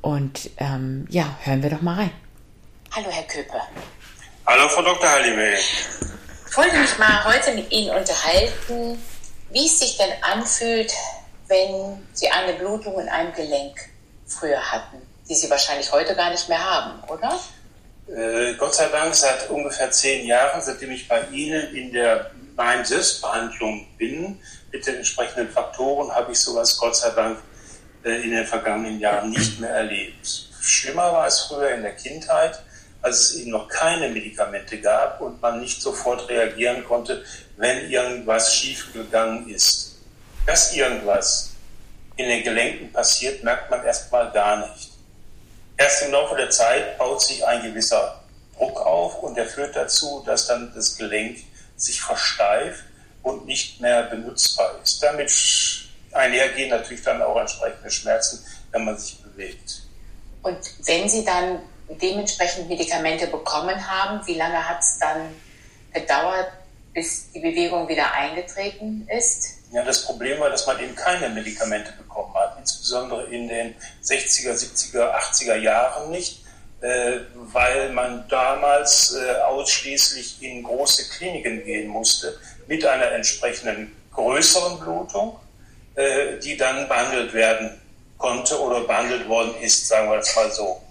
Und 0.01 0.49
ähm, 0.57 1.07
ja, 1.09 1.37
hören 1.43 1.63
wir 1.63 1.69
doch 1.69 1.81
mal 1.81 1.95
rein. 1.95 2.11
Hallo, 2.91 3.07
Herr 3.09 3.23
Köper. 3.23 3.67
Hallo, 4.45 4.67
Frau 4.69 4.81
Dr. 4.81 5.09
Halime. 5.09 5.53
Ich 6.49 6.57
wollte 6.57 6.77
mich 6.77 6.97
mal 6.97 7.23
heute 7.25 7.53
mit 7.53 7.71
Ihnen 7.71 7.95
unterhalten, 7.95 8.97
wie 9.51 9.65
es 9.65 9.79
sich 9.79 9.97
denn 9.97 10.11
anfühlt, 10.21 10.91
wenn 11.47 12.07
Sie 12.13 12.29
eine 12.29 12.53
Blutung 12.53 12.99
in 12.99 13.09
einem 13.09 13.33
Gelenk 13.33 13.77
früher 14.25 14.59
hatten, 14.59 15.01
die 15.27 15.35
Sie 15.35 15.49
wahrscheinlich 15.49 15.91
heute 15.91 16.15
gar 16.15 16.31
nicht 16.31 16.49
mehr 16.49 16.63
haben, 16.63 17.03
oder? 17.07 17.39
Äh, 18.07 18.55
Gott 18.55 18.73
sei 18.73 18.87
Dank 18.87 19.13
seit 19.13 19.49
ungefähr 19.49 19.91
zehn 19.91 20.25
Jahren, 20.25 20.61
seitdem 20.61 20.91
ich 20.91 21.07
bei 21.07 21.21
Ihnen 21.31 21.75
in 21.75 21.91
der 21.91 22.31
Bein-Selbstbehandlung 22.55 23.87
bin, 23.97 24.39
mit 24.71 24.85
den 24.85 24.95
entsprechenden 24.95 25.49
Faktoren, 25.51 26.13
habe 26.13 26.31
ich 26.31 26.39
sowas 26.39 26.77
Gott 26.77 26.95
sei 26.95 27.09
Dank 27.11 27.39
in 28.03 28.31
den 28.31 28.45
vergangenen 28.45 28.99
Jahren 28.99 29.29
nicht 29.29 29.59
mehr 29.59 29.71
erlebt. 29.71 30.49
Schlimmer 30.61 31.11
war 31.11 31.27
es 31.27 31.39
früher 31.39 31.71
in 31.71 31.81
der 31.81 31.95
Kindheit, 31.95 32.61
als 33.01 33.19
es 33.19 33.35
eben 33.37 33.51
noch 33.51 33.67
keine 33.67 34.09
Medikamente 34.09 34.79
gab 34.79 35.21
und 35.21 35.41
man 35.41 35.59
nicht 35.59 35.81
sofort 35.81 36.27
reagieren 36.29 36.83
konnte, 36.85 37.23
wenn 37.57 37.89
irgendwas 37.89 38.53
schiefgegangen 38.53 39.49
ist. 39.49 39.97
Dass 40.45 40.73
irgendwas 40.73 41.51
in 42.15 42.27
den 42.27 42.43
Gelenken 42.43 42.91
passiert, 42.91 43.43
merkt 43.43 43.69
man 43.69 43.83
erstmal 43.85 44.31
gar 44.31 44.67
nicht. 44.69 44.91
Erst 45.77 46.03
im 46.03 46.11
Laufe 46.11 46.35
der 46.35 46.49
Zeit 46.49 46.97
baut 46.97 47.21
sich 47.21 47.45
ein 47.45 47.63
gewisser 47.63 48.21
Druck 48.57 48.79
auf 48.81 49.23
und 49.23 49.35
der 49.35 49.45
führt 49.45 49.75
dazu, 49.75 50.21
dass 50.25 50.47
dann 50.47 50.73
das 50.75 50.97
Gelenk 50.97 51.37
sich 51.77 52.01
versteift 52.01 52.83
und 53.23 53.45
nicht 53.45 53.79
mehr 53.79 54.03
benutzbar 54.03 54.77
ist. 54.83 55.01
Damit 55.01 55.31
einhergehen 56.13 56.69
natürlich 56.69 57.03
dann 57.03 57.21
auch 57.21 57.39
entsprechende 57.39 57.89
Schmerzen, 57.91 58.45
wenn 58.71 58.85
man 58.85 58.97
sich 58.97 59.21
bewegt. 59.21 59.83
Und 60.41 60.57
wenn 60.85 61.09
Sie 61.09 61.25
dann 61.25 61.59
dementsprechend 62.01 62.69
Medikamente 62.69 63.27
bekommen 63.27 63.87
haben, 63.87 64.25
wie 64.27 64.35
lange 64.35 64.67
hat 64.67 64.81
es 64.81 64.99
dann 64.99 65.33
gedauert, 65.93 66.51
bis 66.93 67.31
die 67.31 67.39
Bewegung 67.39 67.87
wieder 67.87 68.13
eingetreten 68.13 69.07
ist? 69.15 69.59
Ja, 69.71 69.83
das 69.83 70.05
Problem 70.05 70.39
war, 70.39 70.49
dass 70.49 70.65
man 70.65 70.79
eben 70.79 70.95
keine 70.95 71.29
Medikamente 71.29 71.91
bekommen 71.93 72.33
hat, 72.33 72.57
insbesondere 72.59 73.25
in 73.25 73.47
den 73.47 73.75
60er, 74.03 74.53
70er, 74.53 75.13
80er 75.13 75.55
Jahren 75.55 76.09
nicht, 76.09 76.43
äh, 76.81 77.19
weil 77.33 77.91
man 77.91 78.27
damals 78.29 79.13
äh, 79.15 79.41
ausschließlich 79.41 80.41
in 80.41 80.63
große 80.63 81.09
Kliniken 81.09 81.63
gehen 81.63 81.87
musste 81.87 82.39
mit 82.67 82.85
einer 82.85 83.11
entsprechenden 83.11 83.95
größeren 84.13 84.79
Blutung 84.79 85.37
äh, 85.95 86.37
die 86.39 86.57
dann 86.57 86.87
behandelt 86.87 87.33
werden 87.33 87.79
konnte 88.17 88.59
oder 88.59 88.81
behandelt 88.81 89.27
worden 89.27 89.55
ist, 89.61 89.87
sagen 89.87 90.09
wir 90.09 90.19
es 90.19 90.35
mal 90.35 90.51
so. 90.51 90.81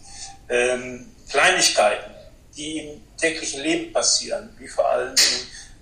Ähm, 0.49 1.07
Kleinigkeiten, 1.31 2.11
die 2.57 2.79
im 2.79 3.01
täglichen 3.17 3.63
Leben 3.63 3.93
passieren, 3.93 4.49
wie 4.59 4.69
vor 4.69 4.89
allem 4.89 5.15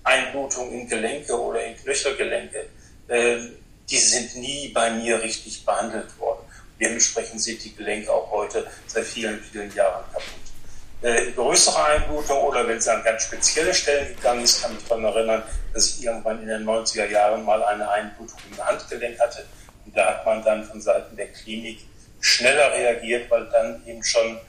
Einblutung 0.03 0.71
in 0.71 0.87
Gelenke 0.87 1.39
oder 1.39 1.63
in 1.63 1.75
Knöchelgelenke, 1.77 2.67
äh, 3.07 3.37
die 3.89 3.97
sind 3.97 4.35
nie 4.35 4.69
bei 4.69 4.91
mir 4.91 5.21
richtig 5.21 5.65
behandelt 5.65 6.17
worden. 6.19 6.41
Dementsprechend 6.79 7.41
sind 7.41 7.63
die 7.63 7.75
Gelenke 7.75 8.11
auch 8.11 8.29
heute 8.31 8.67
seit 8.85 9.05
vielen, 9.05 9.41
vielen 9.41 9.73
Jahren 9.73 10.03
kaputt. 10.11 10.46
Äh, 11.01 11.31
größere 11.31 11.85
Einblutung 11.85 12.39
oder 12.39 12.67
wenn 12.67 12.77
es 12.77 12.87
an 12.87 13.03
ganz 13.03 13.23
spezielle 13.23 13.73
Stellen 13.73 14.15
gegangen 14.15 14.43
ist, 14.43 14.63
kann 14.63 14.73
mich 14.73 14.83
daran 14.85 15.05
erinnern, 15.05 15.43
dass 15.73 15.85
ich 15.89 16.03
irgendwann 16.03 16.41
in 16.41 16.47
den 16.47 16.65
90er 16.65 17.05
Jahren 17.05 17.45
mal 17.45 17.63
eine 17.63 17.87
Einblutung 17.87 18.39
im 18.51 18.65
Handgelenk 18.65 19.19
hatte. 19.19 19.45
Und 19.85 19.95
da 19.95 20.07
hat 20.07 20.25
man 20.25 20.43
dann 20.43 20.63
von 20.63 20.81
Seiten 20.81 21.15
der 21.15 21.27
Klinik 21.27 21.81
schneller 22.19 22.71
reagiert, 22.73 23.29
weil 23.29 23.45
dann 23.49 23.83
eben 23.85 24.03
schon 24.03 24.39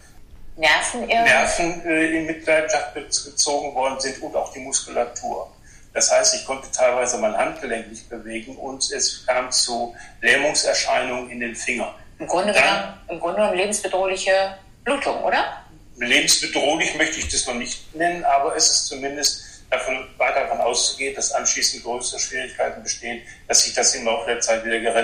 Nerven, 0.57 1.07
Nerven 1.07 1.87
äh, 1.87 2.19
in 2.19 2.27
Mitleidenschaft 2.27 2.95
gezogen 2.95 3.75
worden 3.75 4.01
sind 4.01 4.21
und 4.23 4.35
auch 4.35 4.53
die 4.53 4.61
Muskulatur. 4.61 5.53
Das 5.93 6.11
heißt, 6.11 6.35
ich 6.35 6.45
konnte 6.45 6.71
teilweise 6.71 7.19
mein 7.19 7.37
Handgelenk 7.37 7.89
nicht 7.89 8.09
bewegen 8.09 8.57
und 8.57 8.91
es 8.91 9.27
kam 9.27 9.51
zu 9.53 9.95
Lähmungserscheinungen 10.21 11.31
in 11.31 11.41
den 11.41 11.55
Fingern. 11.55 11.95
Im 12.19 12.27
Grunde, 12.27 12.53
dann, 12.53 12.65
genommen, 12.65 13.01
im 13.09 13.21
Grunde 13.21 13.37
genommen 13.37 13.57
lebensbedrohliche 13.57 14.59
Blutung, 14.85 15.23
oder? 15.23 15.63
Lebensbedrohlich 16.07 16.95
möchte 16.97 17.19
ich 17.19 17.29
das 17.29 17.47
noch 17.47 17.55
nicht 17.55 17.95
nennen, 17.95 18.25
aber 18.25 18.55
es 18.57 18.71
ist 18.71 18.87
zumindest 18.87 19.43
davon, 19.71 20.07
weiter 20.17 20.43
davon 20.43 20.61
auszugehen, 20.61 21.15
dass 21.15 21.33
anschließend 21.33 21.83
größere 21.83 22.21
Schwierigkeiten 22.21 22.83
bestehen, 22.83 23.23
dass 23.47 23.65
sich 23.65 23.75
das 23.75 23.95
im 23.95 24.05
Laufe 24.05 24.27
der 24.27 24.41
Zeit 24.41 24.65
wieder 24.65 24.95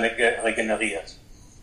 regeneriert. 0.45 1.17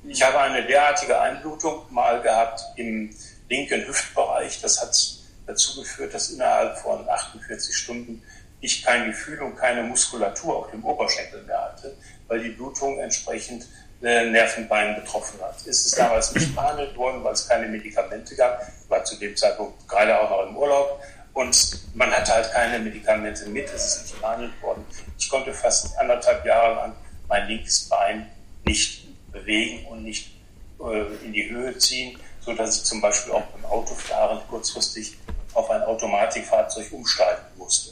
Ich 0.04 0.22
habe 0.24 0.40
eine 0.40 0.66
derartige 0.66 1.20
Einblutung 1.20 1.86
mal 1.92 2.22
gehabt 2.22 2.62
im 2.76 3.16
linken 3.50 3.88
Hüftbereich. 3.88 4.60
Das 4.62 4.82
hat 4.82 4.98
dazu 5.46 5.82
geführt, 5.82 6.14
dass 6.14 6.32
innerhalb 6.32 6.78
von 6.80 7.08
48 7.08 7.76
Stunden 7.76 8.24
ich 8.62 8.84
kein 8.84 9.08
Gefühl 9.08 9.42
und 9.42 9.56
keine 9.56 9.84
Muskulatur 9.84 10.58
auf 10.58 10.72
dem 10.72 10.84
Oberschenkel 10.84 11.44
mehr 11.44 11.62
hatte, 11.62 11.96
weil 12.28 12.42
die 12.44 12.50
Blutung 12.50 13.00
entsprechend 13.00 13.68
Nervenbein 14.01 14.96
betroffen 14.96 15.39
hat. 15.41 15.62
Ist 15.65 15.86
es 15.86 15.91
damals 15.91 16.34
nicht 16.34 16.55
behandelt 16.55 16.96
worden, 16.98 17.24
weil 17.24 17.34
es 17.34 17.48
keine 17.48 17.67
Medikamente 17.67 18.36
gab, 18.36 18.62
war 18.89 19.03
zu 19.03 19.15
dem 19.17 19.36
Zeitpunkt 19.38 19.88
gerade 19.88 20.20
auch 20.20 20.29
noch 20.29 20.48
im 20.48 20.58
Urlaub 20.58 21.00
Und 21.34 21.79
man 21.93 22.12
hatte 22.12 22.34
halt 22.34 22.51
keine 22.51 22.79
Medikamente 22.79 23.48
mit, 23.48 23.70
es 23.74 23.86
ist 23.86 24.01
nicht 24.03 24.22
behandelt 24.22 24.62
worden. 24.62 24.86
Ich 25.17 25.29
konnte 25.29 25.53
fast 25.53 25.98
anderthalb 25.98 26.46
Jahre 26.46 26.75
lang 26.75 26.93
mein 27.27 27.48
linkes 27.48 27.88
Bein 27.88 28.29
nicht 28.65 29.08
bewegen 29.31 29.86
und 29.88 30.03
nicht 30.03 30.31
äh, 30.79 31.25
in 31.25 31.31
die 31.31 31.50
Höhe 31.50 31.77
ziehen, 31.77 32.20
sodass 32.41 32.77
ich 32.77 32.84
zum 32.84 33.00
Beispiel 33.00 33.34
auch 33.34 33.43
beim 33.43 33.65
Autofahren 33.65 34.41
kurzfristig 34.50 35.17
auf 35.53 35.70
ein 35.70 35.84
Automatikfahrzeug 35.84 36.91
umsteigen 36.91 37.43
musste. 37.58 37.91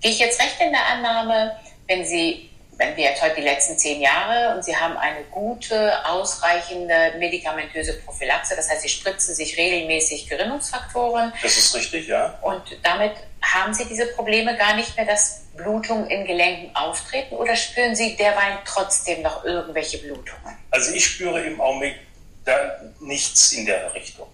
Gehe 0.00 0.10
ich 0.10 0.18
jetzt 0.18 0.40
recht 0.40 0.60
in 0.60 0.72
der 0.72 0.84
Annahme, 0.86 1.56
wenn 1.86 2.04
Sie 2.04 2.50
wenn 2.76 2.96
wir 2.96 3.04
jetzt 3.04 3.22
heute 3.22 3.36
die 3.36 3.42
letzten 3.42 3.78
zehn 3.78 4.00
Jahre 4.00 4.54
und 4.54 4.64
Sie 4.64 4.76
haben 4.76 4.96
eine 4.96 5.24
gute, 5.30 6.04
ausreichende 6.06 7.14
medikamentöse 7.18 7.94
Prophylaxe, 8.00 8.56
das 8.56 8.68
heißt, 8.68 8.82
Sie 8.82 8.88
spritzen 8.88 9.34
sich 9.34 9.56
regelmäßig 9.56 10.28
Gerinnungsfaktoren. 10.28 11.32
Das 11.42 11.56
ist 11.56 11.74
richtig, 11.74 12.08
ja. 12.08 12.38
Und 12.42 12.62
damit 12.82 13.12
haben 13.42 13.74
Sie 13.74 13.84
diese 13.84 14.06
Probleme 14.06 14.56
gar 14.56 14.74
nicht 14.74 14.96
mehr, 14.96 15.06
dass 15.06 15.42
Blutungen 15.56 16.08
in 16.08 16.26
Gelenken 16.26 16.74
auftreten 16.74 17.36
oder 17.36 17.54
spüren 17.54 17.94
Sie 17.94 18.16
derweil 18.16 18.58
trotzdem 18.64 19.22
noch 19.22 19.44
irgendwelche 19.44 19.98
Blutungen? 19.98 20.56
Also 20.70 20.92
ich 20.92 21.06
spüre 21.06 21.40
im 21.42 21.60
Augenblick 21.60 21.96
da 22.44 22.80
nichts 23.00 23.52
in 23.52 23.66
der 23.66 23.94
Richtung. 23.94 24.26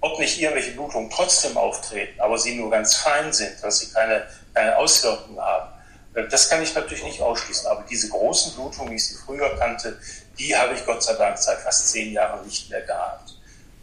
Ob 0.00 0.18
nicht 0.18 0.40
irgendwelche 0.40 0.72
Blutungen 0.72 1.10
trotzdem 1.10 1.56
auftreten, 1.56 2.20
aber 2.20 2.38
sie 2.38 2.54
nur 2.54 2.70
ganz 2.70 2.94
fein 2.96 3.32
sind, 3.32 3.62
dass 3.62 3.80
sie 3.80 3.92
keine, 3.92 4.28
keine 4.54 4.76
Auswirkungen 4.76 5.40
haben 5.40 5.77
das 6.26 6.48
kann 6.48 6.62
ich 6.62 6.74
natürlich 6.74 7.04
nicht 7.04 7.20
ausschließen, 7.20 7.66
aber 7.66 7.84
diese 7.88 8.08
großen 8.08 8.54
Blutungen, 8.54 8.92
wie 8.92 8.96
ich 8.96 9.06
sie 9.06 9.16
früher 9.16 9.56
kannte, 9.58 9.98
die 10.38 10.56
habe 10.56 10.74
ich 10.74 10.84
Gott 10.84 11.02
sei 11.02 11.14
Dank 11.14 11.36
seit 11.38 11.58
fast 11.58 11.90
zehn 11.90 12.12
Jahren 12.12 12.44
nicht 12.44 12.70
mehr 12.70 12.82
gehabt. 12.82 13.34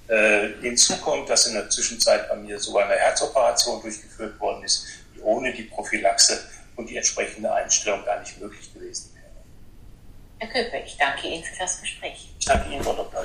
Äh, 0.08 0.50
hinzu 0.62 0.98
kommt, 0.98 1.30
dass 1.30 1.48
in 1.48 1.54
der 1.54 1.70
Zwischenzeit 1.70 2.30
bei 2.30 2.36
mir 2.36 2.60
sogar 2.60 2.86
eine 2.86 2.96
Herzoperation 2.96 3.82
durchgeführt 3.82 4.40
worden 4.40 4.64
ist, 4.64 4.86
die 5.16 5.22
ohne 5.22 5.52
die 5.52 5.64
Prophylaxe 5.64 6.40
und 6.76 6.90
die 6.90 6.98
entsprechende 6.98 7.52
Einstellung 7.52 8.04
gar 8.06 8.20
nicht 8.20 8.40
möglich 8.40 8.74
gewesen 8.74 9.12
wäre. 9.16 9.26
Herr 10.40 10.64
Köpe, 10.64 10.78
ich 10.86 10.98
danke 10.98 11.28
Ihnen 11.28 11.44
für 11.44 11.58
das 11.58 11.82
Gespräch. 11.82 12.30
Ich 12.40 12.46
danke 12.46 12.70
Ihnen, 12.70 12.84
Frau 12.84 12.94
Dr. 12.94 13.24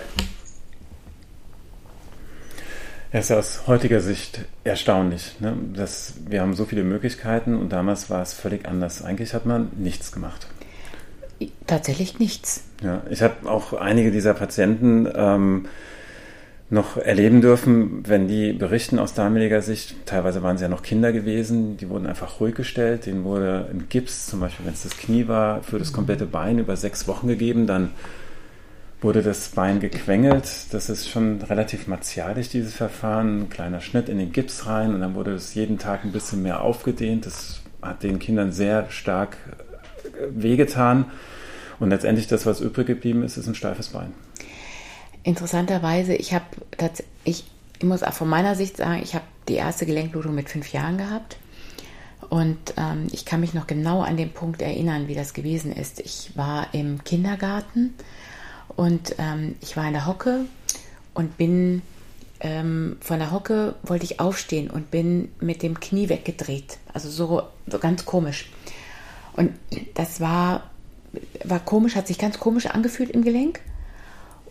Es 3.12 3.28
ist 3.28 3.36
aus 3.36 3.66
heutiger 3.66 4.00
Sicht 4.00 4.44
erstaunlich. 4.62 5.40
Ne? 5.40 5.56
Dass 5.74 6.14
wir 6.28 6.40
haben 6.40 6.54
so 6.54 6.64
viele 6.64 6.84
Möglichkeiten 6.84 7.56
und 7.56 7.70
damals 7.70 8.08
war 8.08 8.22
es 8.22 8.32
völlig 8.32 8.68
anders. 8.68 9.02
Eigentlich 9.02 9.34
hat 9.34 9.46
man 9.46 9.70
nichts 9.76 10.12
gemacht. 10.12 10.46
Tatsächlich 11.66 12.18
nichts. 12.18 12.64
Ja, 12.82 13.02
ich 13.10 13.22
habe 13.22 13.50
auch 13.50 13.72
einige 13.72 14.12
dieser 14.12 14.34
Patienten 14.34 15.08
ähm, 15.12 15.66
noch 16.68 16.98
erleben 16.98 17.40
dürfen, 17.40 18.06
wenn 18.06 18.28
die 18.28 18.52
berichten 18.52 19.00
aus 19.00 19.12
damaliger 19.14 19.60
Sicht. 19.60 20.06
Teilweise 20.06 20.42
waren 20.44 20.56
sie 20.56 20.62
ja 20.62 20.68
noch 20.68 20.82
Kinder 20.82 21.12
gewesen, 21.12 21.78
die 21.78 21.88
wurden 21.88 22.06
einfach 22.06 22.38
ruhig 22.38 22.54
gestellt. 22.54 23.06
Denen 23.06 23.24
wurde 23.24 23.68
ein 23.72 23.86
Gips, 23.88 24.26
zum 24.26 24.38
Beispiel 24.38 24.66
wenn 24.66 24.74
es 24.74 24.84
das 24.84 24.96
Knie 24.96 25.26
war, 25.26 25.64
für 25.64 25.80
das 25.80 25.92
komplette 25.92 26.26
Bein 26.26 26.58
über 26.58 26.76
sechs 26.76 27.08
Wochen 27.08 27.26
gegeben. 27.26 27.66
Dann 27.66 27.90
wurde 29.00 29.22
das 29.22 29.48
Bein 29.50 29.80
gequengelt. 29.80 30.48
Das 30.72 30.90
ist 30.90 31.08
schon 31.08 31.40
relativ 31.42 31.86
martialisch, 31.86 32.48
dieses 32.48 32.74
Verfahren. 32.74 33.42
Ein 33.42 33.48
kleiner 33.50 33.80
Schnitt 33.80 34.08
in 34.08 34.18
den 34.18 34.32
Gips 34.32 34.66
rein 34.66 34.94
und 34.94 35.00
dann 35.00 35.14
wurde 35.14 35.32
es 35.32 35.54
jeden 35.54 35.78
Tag 35.78 36.04
ein 36.04 36.12
bisschen 36.12 36.42
mehr 36.42 36.62
aufgedehnt. 36.62 37.26
Das 37.26 37.60
hat 37.80 38.02
den 38.02 38.18
Kindern 38.18 38.52
sehr 38.52 38.90
stark 38.90 39.36
äh, 40.04 40.26
wehgetan. 40.30 41.06
Und 41.78 41.90
letztendlich 41.90 42.26
das, 42.26 42.44
was 42.44 42.60
übrig 42.60 42.86
geblieben 42.86 43.22
ist, 43.22 43.38
ist 43.38 43.46
ein 43.46 43.54
steifes 43.54 43.88
Bein. 43.88 44.12
Interessanterweise, 45.22 46.14
ich 46.14 46.34
habe 46.34 46.44
ich, 47.24 47.44
ich 47.78 47.84
muss 47.84 48.02
auch 48.02 48.12
von 48.12 48.28
meiner 48.28 48.54
Sicht 48.54 48.76
sagen, 48.76 49.00
ich 49.02 49.14
habe 49.14 49.24
die 49.48 49.54
erste 49.54 49.86
Gelenkblutung 49.86 50.34
mit 50.34 50.50
fünf 50.50 50.72
Jahren 50.72 50.98
gehabt. 50.98 51.38
Und 52.28 52.74
ähm, 52.76 53.06
ich 53.12 53.24
kann 53.24 53.40
mich 53.40 53.54
noch 53.54 53.66
genau 53.66 54.02
an 54.02 54.18
den 54.18 54.30
Punkt 54.30 54.60
erinnern, 54.60 55.08
wie 55.08 55.14
das 55.14 55.32
gewesen 55.32 55.72
ist. 55.72 56.00
Ich 56.00 56.32
war 56.36 56.68
im 56.72 57.02
Kindergarten 57.02 57.94
und 58.76 59.14
ähm, 59.18 59.56
ich 59.60 59.76
war 59.76 59.86
in 59.86 59.92
der 59.92 60.06
Hocke 60.06 60.46
und 61.14 61.36
bin 61.36 61.82
ähm, 62.40 62.96
von 63.00 63.18
der 63.18 63.30
Hocke, 63.30 63.74
wollte 63.82 64.04
ich 64.04 64.20
aufstehen 64.20 64.70
und 64.70 64.90
bin 64.90 65.30
mit 65.40 65.62
dem 65.62 65.78
Knie 65.78 66.08
weggedreht. 66.08 66.78
Also 66.92 67.10
so, 67.10 67.42
so 67.66 67.78
ganz 67.78 68.04
komisch. 68.04 68.50
Und 69.34 69.52
das 69.94 70.20
war, 70.20 70.70
war 71.44 71.60
komisch, 71.60 71.94
hat 71.94 72.06
sich 72.06 72.18
ganz 72.18 72.38
komisch 72.38 72.66
angefühlt 72.66 73.10
im 73.10 73.22
Gelenk. 73.22 73.60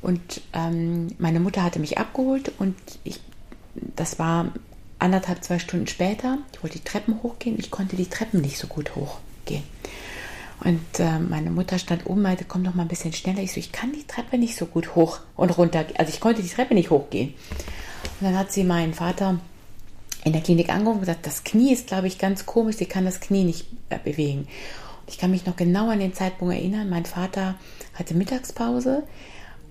Und 0.01 0.41
ähm, 0.53 1.07
meine 1.17 1.39
Mutter 1.39 1.63
hatte 1.63 1.79
mich 1.79 1.97
abgeholt 1.97 2.51
und 2.57 2.75
ich, 3.03 3.19
das 3.95 4.17
war 4.17 4.53
anderthalb, 4.97 5.43
zwei 5.43 5.59
Stunden 5.59 5.87
später. 5.87 6.37
Ich 6.53 6.63
wollte 6.63 6.77
die 6.77 6.83
Treppen 6.83 7.21
hochgehen. 7.21 7.57
Ich 7.59 7.71
konnte 7.71 7.95
die 7.95 8.07
Treppen 8.07 8.41
nicht 8.41 8.57
so 8.57 8.67
gut 8.67 8.95
hochgehen. 8.95 9.28
Und 10.63 10.99
äh, 10.99 11.19
meine 11.19 11.51
Mutter 11.51 11.79
stand 11.79 12.05
oben 12.05 12.21
meinte, 12.21 12.45
komm 12.45 12.63
doch 12.63 12.73
mal 12.73 12.83
ein 12.83 12.89
bisschen 12.89 13.13
schneller. 13.13 13.39
Ich 13.39 13.53
so, 13.53 13.59
ich 13.59 13.71
kann 13.71 13.93
die 13.93 14.05
Treppe 14.05 14.37
nicht 14.37 14.55
so 14.55 14.65
gut 14.65 14.95
hoch 14.95 15.19
und 15.35 15.57
runter. 15.57 15.85
Also 15.97 16.11
ich 16.11 16.19
konnte 16.19 16.41
die 16.41 16.49
Treppe 16.49 16.73
nicht 16.73 16.89
hochgehen. 16.89 17.33
Und 18.19 18.27
dann 18.27 18.37
hat 18.37 18.51
sie 18.51 18.63
meinen 18.63 18.93
Vater 18.93 19.39
in 20.25 20.33
der 20.33 20.41
Klinik 20.41 20.69
angerufen 20.69 20.99
und 20.99 21.05
gesagt, 21.05 21.25
das 21.25 21.45
Knie 21.45 21.71
ist, 21.71 21.87
glaube 21.87 22.07
ich, 22.07 22.17
ganz 22.17 22.45
komisch. 22.45 22.75
Sie 22.75 22.85
kann 22.85 23.05
das 23.05 23.21
Knie 23.21 23.45
nicht 23.45 23.67
äh, 23.89 23.99
bewegen. 24.03 24.39
Und 24.41 25.09
ich 25.09 25.17
kann 25.17 25.31
mich 25.31 25.45
noch 25.45 25.55
genau 25.55 25.89
an 25.89 25.99
den 25.99 26.13
Zeitpunkt 26.13 26.53
erinnern. 26.53 26.89
Mein 26.89 27.05
Vater 27.05 27.55
hatte 27.93 28.13
Mittagspause 28.13 29.03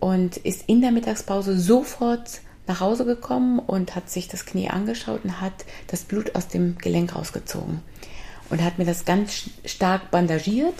und 0.01 0.39
ist 0.39 0.65
in 0.69 0.81
der 0.81 0.91
Mittagspause 0.91 1.59
sofort 1.59 2.41
nach 2.67 2.81
Hause 2.81 3.05
gekommen 3.05 3.59
und 3.59 3.95
hat 3.95 4.09
sich 4.09 4.29
das 4.29 4.47
Knie 4.47 4.69
angeschaut 4.69 5.25
und 5.25 5.41
hat 5.41 5.65
das 5.89 6.05
Blut 6.05 6.35
aus 6.35 6.49
dem 6.49 6.79
Gelenk 6.79 7.15
rausgezogen 7.15 7.83
und 8.51 8.63
hat 8.63 8.79
mir 8.79 8.85
das 8.85 9.05
ganz 9.05 9.51
stark 9.65 10.11
bandagiert. 10.11 10.75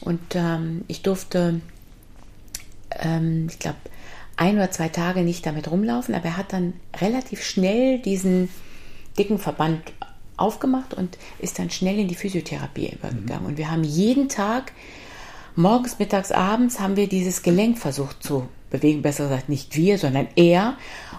Und 0.00 0.20
ähm, 0.34 0.84
ich 0.88 1.02
durfte, 1.02 1.60
ähm, 2.90 3.46
ich 3.50 3.58
glaube, 3.58 3.78
ein 4.36 4.56
oder 4.56 4.70
zwei 4.70 4.88
Tage 4.88 5.22
nicht 5.22 5.46
damit 5.46 5.70
rumlaufen, 5.70 6.14
aber 6.14 6.26
er 6.26 6.36
hat 6.36 6.52
dann 6.52 6.74
relativ 7.00 7.42
schnell 7.44 7.98
diesen 7.98 8.48
dicken 9.18 9.38
Verband 9.38 9.80
aufgemacht 10.36 10.94
und 10.94 11.18
ist 11.38 11.58
dann 11.58 11.70
schnell 11.70 11.98
in 11.98 12.08
die 12.08 12.14
Physiotherapie 12.14 12.88
übergegangen. 12.88 13.42
Mhm. 13.42 13.48
Und 13.50 13.58
wir 13.58 13.70
haben 13.70 13.84
jeden 13.84 14.28
Tag, 14.28 14.72
morgens, 15.54 15.98
mittags, 15.98 16.32
abends, 16.32 16.80
haben 16.80 16.96
wir 16.96 17.08
dieses 17.08 17.42
Gelenk 17.42 17.78
versucht 17.78 18.22
zu 18.22 18.48
bewegen. 18.70 19.02
Besser 19.02 19.24
gesagt, 19.24 19.48
nicht 19.48 19.76
wir, 19.76 19.98
sondern 19.98 20.26
er. 20.34 20.76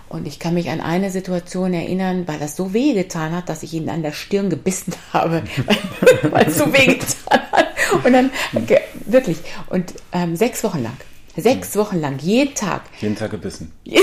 Und 0.07 0.27
ich 0.27 0.39
kann 0.39 0.53
mich 0.53 0.69
an 0.69 0.81
eine 0.81 1.09
Situation 1.09 1.73
erinnern, 1.73 2.27
weil 2.27 2.39
das 2.39 2.55
so 2.55 2.73
weh 2.73 2.93
getan 2.93 3.35
hat, 3.35 3.49
dass 3.49 3.63
ich 3.63 3.73
ihn 3.73 3.89
an 3.89 4.03
der 4.03 4.11
Stirn 4.11 4.49
gebissen 4.49 4.93
habe, 5.13 5.43
weil 6.29 6.47
es 6.47 6.57
so 6.57 6.71
weh 6.71 6.85
getan 6.85 7.41
hat. 7.51 7.67
Und 8.03 8.13
dann, 8.13 8.31
okay, 8.53 8.81
wirklich, 9.05 9.37
und 9.69 9.93
ähm, 10.11 10.35
sechs 10.35 10.63
Wochen 10.63 10.83
lang. 10.83 10.97
Sechs 11.37 11.75
Wochen 11.75 11.99
lang, 11.99 12.17
jeden 12.19 12.55
Tag. 12.55 12.83
Jeden 13.01 13.15
Tag 13.15 13.31
gebissen. 13.31 13.73
nein, 13.85 14.01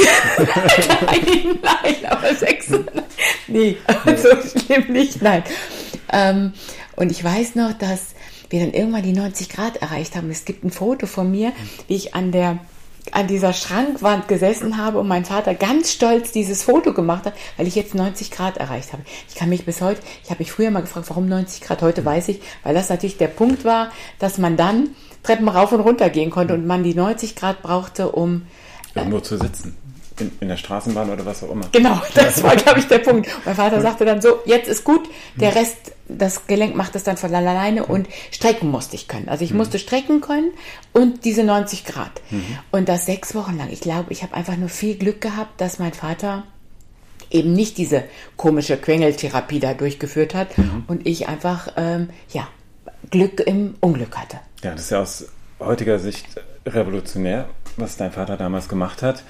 nein, 1.63 1.97
aber 2.07 2.35
sechs. 2.35 2.69
Nee, 3.49 3.79
so 4.05 4.59
schlimm 4.59 4.93
nicht, 4.93 5.23
nein. 5.23 5.43
Ähm, 6.13 6.53
und 6.95 7.11
ich 7.11 7.25
weiß 7.25 7.55
noch, 7.55 7.73
dass 7.73 8.15
wir 8.51 8.61
dann 8.61 8.75
irgendwann 8.75 9.03
die 9.03 9.15
90 9.15 9.49
Grad 9.49 9.79
erreicht 9.79 10.15
haben. 10.15 10.31
Es 10.31 10.45
gibt 10.45 10.63
ein 10.63 10.71
Foto 10.71 11.07
von 11.07 11.31
mir, 11.31 11.53
wie 11.89 11.97
ich 11.97 12.15
an 12.15 12.33
der 12.33 12.59
an 13.11 13.27
dieser 13.27 13.53
Schrankwand 13.53 14.29
gesessen 14.29 14.77
habe 14.77 14.99
und 15.01 15.09
mein 15.09 15.25
Vater 15.25 15.55
ganz 15.55 15.93
stolz 15.93 16.31
dieses 16.31 16.63
Foto 16.63 16.93
gemacht 16.93 17.27
hat, 17.27 17.35
weil 17.57 17.67
ich 17.67 17.75
jetzt 17.75 17.95
90 17.95 18.31
Grad 18.31 18.59
erreicht 18.59 18.93
habe. 18.93 19.03
Ich 19.29 19.35
kann 19.35 19.49
mich 19.49 19.65
bis 19.65 19.81
heute, 19.81 20.01
ich 20.23 20.31
habe 20.31 20.39
mich 20.39 20.53
früher 20.53 20.71
mal 20.71 20.83
gefragt, 20.83 21.11
warum 21.11 21.29
90 21.29 21.63
Grad, 21.63 21.83
heute 21.83 22.05
weiß 22.05 22.29
ich, 22.29 22.41
weil 22.63 22.75
das 22.75 22.89
natürlich 22.89 23.17
der 23.17 23.29
Punkt 23.29 23.65
war, 23.65 23.91
dass 24.19 24.39
man 24.39 24.57
dann 24.57 24.91
Treppen 25.23 25.49
rauf 25.49 25.73
und 25.73 25.81
runter 25.81 26.11
gehen 26.11 26.31
konnte 26.31 26.55
und 26.55 26.67
man 26.67 26.83
die 26.83 26.95
90 26.95 27.37
Grad 27.37 27.63
brauchte, 27.63 28.13
um 28.13 28.43
irgendwo 28.95 29.19
äh, 29.19 29.23
zu 29.23 29.37
sitzen. 29.37 29.77
In, 30.19 30.31
in, 30.41 30.49
der 30.49 30.57
Straßenbahn 30.57 31.11
oder 31.11 31.25
was 31.25 31.43
auch 31.43 31.51
immer. 31.51 31.67
Genau, 31.73 32.01
das 32.15 32.43
war, 32.43 32.57
glaube 32.57 32.81
ich, 32.81 32.87
der 32.87 32.99
Punkt. 32.99 33.29
mein 33.45 33.55
Vater 33.55 33.81
sagte 33.81 34.05
dann 34.05 34.21
so, 34.21 34.41
jetzt 34.45 34.69
ist 34.69 34.85
gut, 34.85 35.09
der 35.37 35.55
Rest 35.55 35.93
das 36.09 36.47
Gelenk 36.47 36.77
macht 36.77 36.95
es 36.95 37.05
dann 37.05 37.17
von 37.17 37.35
alleine 37.35 37.87
und 37.87 38.09
strecken 38.31 38.71
musste 38.71 38.97
ich 38.97 39.09
können. 39.09 39.29
Also 39.29 39.45
ich 39.45 39.53
mhm. 39.53 39.59
musste 39.59 39.79
strecken 39.79 40.21
können 40.21 40.51
und 40.93 41.25
diese 41.25 41.43
90 41.45 41.85
Grad. 41.85 42.21
Und 42.71 42.89
das 42.89 43.07
sechs 43.07 43.35
Wochen 43.35 43.57
lang. 43.57 43.71
Ich 43.71 43.81
glaube, 43.81 44.13
ich 44.13 44.23
habe 44.23 44.35
einfach 44.35 44.57
nur 44.57 44.69
viel 44.69 44.97
Glück 44.97 45.21
gehabt, 45.21 45.61
dass 45.61 45.79
mein 45.79 45.95
Vater 45.95 46.45
eben 47.31 47.53
nicht 47.53 47.79
diese 47.79 48.05
komische 48.37 48.77
Quengeltherapie 48.77 49.61
da 49.61 49.75
durchgeführt 49.75 50.35
hat 50.35 50.57
mhm. 50.59 50.85
und 50.87 51.07
ich 51.07 51.29
einfach, 51.29 51.73
ähm, 51.77 52.11
ja, 52.33 52.47
Glück 53.11 53.41
im 53.41 53.75
Unglück 53.81 54.17
hatte. 54.17 54.39
Ja, 54.63 54.73
das 54.73 54.83
ist 54.83 54.91
ja 54.91 55.01
aus 55.01 55.27
heutiger 55.59 55.99
Sicht 55.99 56.27
revolutionär, 56.67 57.49
was 57.77 57.97
dein 57.97 58.13
Vater 58.13 58.37
damals 58.37 58.69
gemacht 58.69 59.03
hat. 59.03 59.25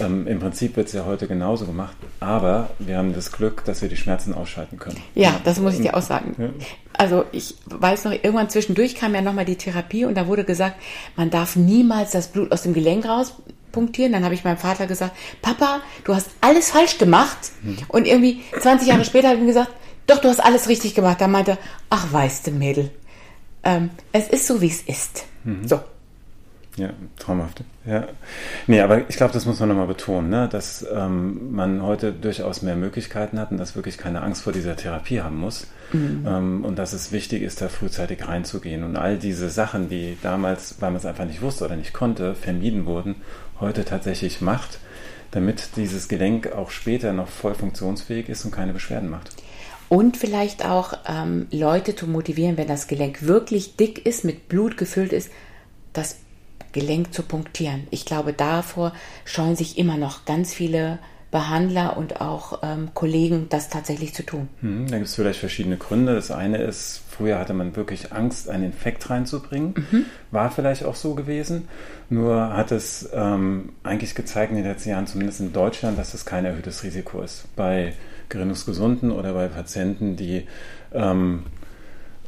Ähm, 0.00 0.26
Im 0.26 0.40
Prinzip 0.40 0.76
wird 0.76 0.88
es 0.88 0.92
ja 0.92 1.04
heute 1.04 1.26
genauso 1.26 1.66
gemacht, 1.66 1.96
aber 2.20 2.70
wir 2.78 2.96
haben 2.96 3.14
das 3.14 3.32
Glück, 3.32 3.64
dass 3.64 3.82
wir 3.82 3.88
die 3.88 3.96
Schmerzen 3.96 4.34
ausschalten 4.34 4.78
können. 4.78 4.96
Ja, 5.14 5.40
das 5.44 5.60
muss 5.60 5.74
ich 5.74 5.80
dir 5.80 5.96
auch 5.96 6.02
sagen. 6.02 6.34
Ja. 6.38 6.50
Also 6.92 7.24
ich 7.32 7.54
weiß 7.66 8.04
noch, 8.04 8.12
irgendwann 8.12 8.50
zwischendurch 8.50 8.94
kam 8.94 9.14
ja 9.14 9.22
nochmal 9.22 9.44
die 9.44 9.56
Therapie 9.56 10.04
und 10.04 10.16
da 10.16 10.26
wurde 10.26 10.44
gesagt, 10.44 10.76
man 11.16 11.30
darf 11.30 11.56
niemals 11.56 12.10
das 12.10 12.28
Blut 12.28 12.52
aus 12.52 12.62
dem 12.62 12.74
Gelenk 12.74 13.06
rauspunktieren. 13.06 14.12
Dann 14.12 14.24
habe 14.24 14.34
ich 14.34 14.44
meinem 14.44 14.58
Vater 14.58 14.86
gesagt, 14.86 15.16
Papa, 15.40 15.80
du 16.04 16.14
hast 16.14 16.30
alles 16.40 16.70
falsch 16.70 16.98
gemacht. 16.98 17.38
Mhm. 17.62 17.78
Und 17.88 18.06
irgendwie 18.06 18.42
20 18.60 18.88
Jahre 18.88 19.04
später 19.04 19.28
habe 19.28 19.36
ich 19.36 19.42
ihm 19.42 19.48
gesagt, 19.48 19.70
doch, 20.06 20.18
du 20.18 20.28
hast 20.28 20.40
alles 20.40 20.68
richtig 20.68 20.94
gemacht. 20.94 21.20
Da 21.20 21.28
meinte, 21.28 21.56
ach, 21.88 22.12
weißt 22.12 22.48
du, 22.48 22.50
Mädel, 22.50 22.90
ähm, 23.62 23.90
es 24.12 24.28
ist 24.28 24.46
so, 24.46 24.60
wie 24.60 24.68
es 24.68 24.82
ist. 24.82 25.24
Mhm. 25.44 25.66
So. 25.66 25.80
Ja, 26.80 26.94
traumhaft. 27.18 27.62
Ja. 27.84 28.08
Nee, 28.66 28.80
aber 28.80 29.06
ich 29.10 29.16
glaube, 29.16 29.34
das 29.34 29.44
muss 29.44 29.60
man 29.60 29.68
nochmal 29.68 29.86
betonen, 29.86 30.30
ne? 30.30 30.48
dass 30.50 30.86
ähm, 30.90 31.52
man 31.52 31.82
heute 31.82 32.10
durchaus 32.10 32.62
mehr 32.62 32.74
Möglichkeiten 32.74 33.38
hat 33.38 33.50
und 33.50 33.58
dass 33.58 33.76
wirklich 33.76 33.98
keine 33.98 34.22
Angst 34.22 34.40
vor 34.40 34.54
dieser 34.54 34.76
Therapie 34.76 35.20
haben 35.20 35.36
muss. 35.36 35.66
Mhm. 35.92 36.24
Ähm, 36.26 36.64
und 36.64 36.78
dass 36.78 36.94
es 36.94 37.12
wichtig 37.12 37.42
ist, 37.42 37.60
da 37.60 37.68
frühzeitig 37.68 38.26
reinzugehen. 38.26 38.82
Und 38.82 38.96
all 38.96 39.18
diese 39.18 39.50
Sachen, 39.50 39.90
die 39.90 40.16
damals, 40.22 40.76
weil 40.80 40.90
man 40.90 40.96
es 40.96 41.04
einfach 41.04 41.26
nicht 41.26 41.42
wusste 41.42 41.66
oder 41.66 41.76
nicht 41.76 41.92
konnte, 41.92 42.34
vermieden 42.34 42.86
wurden, 42.86 43.16
heute 43.60 43.84
tatsächlich 43.84 44.40
macht, 44.40 44.78
damit 45.32 45.76
dieses 45.76 46.08
Gelenk 46.08 46.50
auch 46.52 46.70
später 46.70 47.12
noch 47.12 47.28
voll 47.28 47.54
funktionsfähig 47.54 48.30
ist 48.30 48.46
und 48.46 48.52
keine 48.52 48.72
Beschwerden 48.72 49.10
macht. 49.10 49.32
Und 49.90 50.16
vielleicht 50.16 50.64
auch 50.64 50.94
ähm, 51.06 51.46
Leute 51.50 51.94
zu 51.94 52.06
motivieren, 52.06 52.56
wenn 52.56 52.68
das 52.68 52.86
Gelenk 52.86 53.26
wirklich 53.26 53.76
dick 53.76 54.06
ist, 54.06 54.24
mit 54.24 54.48
Blut 54.48 54.78
gefüllt 54.78 55.12
ist, 55.12 55.30
das 55.92 56.16
Gelenk 56.72 57.12
zu 57.12 57.22
punktieren. 57.22 57.86
Ich 57.90 58.04
glaube, 58.04 58.32
davor 58.32 58.92
scheuen 59.24 59.56
sich 59.56 59.78
immer 59.78 59.96
noch 59.96 60.24
ganz 60.24 60.54
viele 60.54 60.98
Behandler 61.30 61.96
und 61.96 62.20
auch 62.20 62.58
ähm, 62.62 62.90
Kollegen, 62.92 63.46
das 63.48 63.68
tatsächlich 63.68 64.14
zu 64.14 64.24
tun. 64.24 64.48
Hm, 64.60 64.88
da 64.88 64.96
gibt 64.96 65.08
es 65.08 65.14
vielleicht 65.14 65.38
verschiedene 65.38 65.76
Gründe. 65.76 66.14
Das 66.14 66.32
eine 66.32 66.58
ist, 66.58 67.02
früher 67.08 67.38
hatte 67.38 67.54
man 67.54 67.76
wirklich 67.76 68.12
Angst, 68.12 68.48
einen 68.48 68.64
Infekt 68.64 69.08
reinzubringen. 69.10 69.74
Mhm. 69.90 70.06
War 70.32 70.50
vielleicht 70.50 70.84
auch 70.84 70.96
so 70.96 71.14
gewesen. 71.14 71.68
Nur 72.08 72.56
hat 72.56 72.72
es 72.72 73.08
ähm, 73.14 73.74
eigentlich 73.84 74.16
gezeigt 74.16 74.50
in 74.50 74.56
den 74.56 74.66
letzten 74.66 74.90
Jahren, 74.90 75.06
zumindest 75.06 75.40
in 75.40 75.52
Deutschland, 75.52 75.98
dass 75.98 76.14
es 76.14 76.24
kein 76.24 76.44
erhöhtes 76.44 76.82
Risiko 76.82 77.22
ist. 77.22 77.44
Bei 77.54 77.92
Gerinnungsgesunden 78.28 79.12
oder 79.12 79.32
bei 79.32 79.46
Patienten, 79.46 80.16
die 80.16 80.46
ähm, 80.92 81.44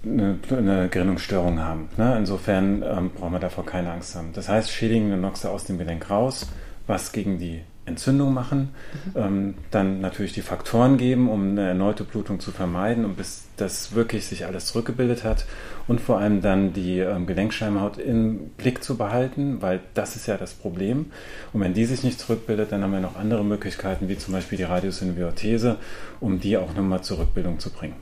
eine, 0.04 0.38
eine 0.50 0.88
Gerinnungsstörung 0.88 1.60
haben. 1.60 1.88
Ne? 1.96 2.16
Insofern 2.18 2.82
ähm, 2.82 3.10
brauchen 3.10 3.32
wir 3.32 3.40
davor 3.40 3.64
keine 3.64 3.92
Angst 3.92 4.14
haben. 4.16 4.30
Das 4.32 4.48
heißt, 4.48 4.70
schädigende 4.70 5.16
Noxe 5.16 5.50
aus 5.50 5.64
dem 5.64 5.78
Gelenk 5.78 6.10
raus, 6.10 6.48
was 6.86 7.12
gegen 7.12 7.38
die 7.38 7.62
Entzündung 7.84 8.32
machen, 8.32 8.70
mhm. 9.06 9.20
ähm, 9.20 9.54
dann 9.72 10.00
natürlich 10.00 10.32
die 10.32 10.42
Faktoren 10.42 10.98
geben, 10.98 11.28
um 11.28 11.50
eine 11.50 11.66
erneute 11.66 12.04
Blutung 12.04 12.38
zu 12.38 12.52
vermeiden 12.52 13.04
und 13.04 13.16
bis 13.16 13.44
das 13.56 13.94
wirklich 13.94 14.26
sich 14.26 14.46
alles 14.46 14.66
zurückgebildet 14.66 15.24
hat 15.24 15.46
und 15.88 16.00
vor 16.00 16.18
allem 16.18 16.42
dann 16.42 16.72
die 16.72 17.00
ähm, 17.00 17.26
Gelenkschleimhaut 17.26 17.98
im 17.98 18.50
Blick 18.56 18.84
zu 18.84 18.96
behalten, 18.96 19.62
weil 19.62 19.80
das 19.94 20.14
ist 20.14 20.28
ja 20.28 20.36
das 20.36 20.54
Problem. 20.54 21.06
Und 21.52 21.60
wenn 21.60 21.74
die 21.74 21.84
sich 21.84 22.04
nicht 22.04 22.20
zurückbildet, 22.20 22.70
dann 22.70 22.84
haben 22.84 22.92
wir 22.92 23.00
noch 23.00 23.16
andere 23.16 23.44
Möglichkeiten, 23.44 24.08
wie 24.08 24.16
zum 24.16 24.32
Beispiel 24.32 24.58
die 24.58 24.64
Radiosynbiotese, 24.64 25.76
um 26.20 26.38
die 26.38 26.56
auch 26.56 26.74
nochmal 26.74 27.02
zur 27.02 27.18
Rückbildung 27.18 27.58
zu 27.58 27.70
bringen. 27.70 27.96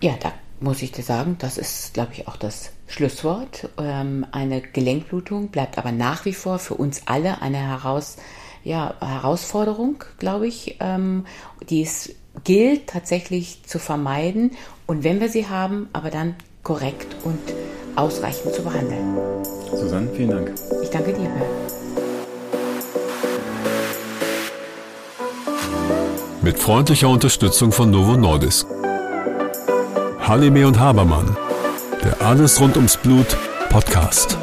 Ja, 0.00 0.14
da 0.20 0.32
muss 0.60 0.82
ich 0.82 0.92
dir 0.92 1.02
sagen, 1.02 1.36
das 1.38 1.58
ist, 1.58 1.94
glaube 1.94 2.12
ich, 2.12 2.28
auch 2.28 2.36
das 2.36 2.70
Schlusswort. 2.86 3.68
Ähm, 3.78 4.26
eine 4.32 4.60
Gelenkblutung 4.60 5.48
bleibt 5.48 5.78
aber 5.78 5.92
nach 5.92 6.24
wie 6.24 6.32
vor 6.32 6.58
für 6.58 6.74
uns 6.74 7.02
alle 7.06 7.42
eine 7.42 7.58
Heraus 7.58 8.16
ja, 8.64 8.94
Herausforderung, 9.00 10.02
glaube 10.18 10.46
ich, 10.46 10.78
ähm, 10.80 11.26
die 11.68 11.82
es 11.82 12.14
gilt 12.44 12.88
tatsächlich 12.88 13.62
zu 13.66 13.78
vermeiden 13.78 14.52
und 14.86 15.04
wenn 15.04 15.20
wir 15.20 15.28
sie 15.28 15.46
haben, 15.48 15.88
aber 15.92 16.10
dann 16.10 16.34
korrekt 16.62 17.14
und 17.24 17.38
ausreichend 17.94 18.54
zu 18.54 18.62
behandeln. 18.62 19.16
Susanne, 19.70 20.08
vielen 20.14 20.30
Dank. 20.30 20.54
Ich 20.82 20.90
danke 20.90 21.12
dir. 21.12 21.30
Mit 26.42 26.58
freundlicher 26.58 27.08
Unterstützung 27.08 27.72
von 27.72 27.90
Novo 27.90 28.16
Nordisk. 28.16 28.66
Halime 30.26 30.66
und 30.66 30.80
Habermann, 30.80 31.36
der 32.02 32.22
Alles 32.22 32.58
rund 32.58 32.76
ums 32.76 32.96
Blut 32.96 33.36
Podcast. 33.68 34.38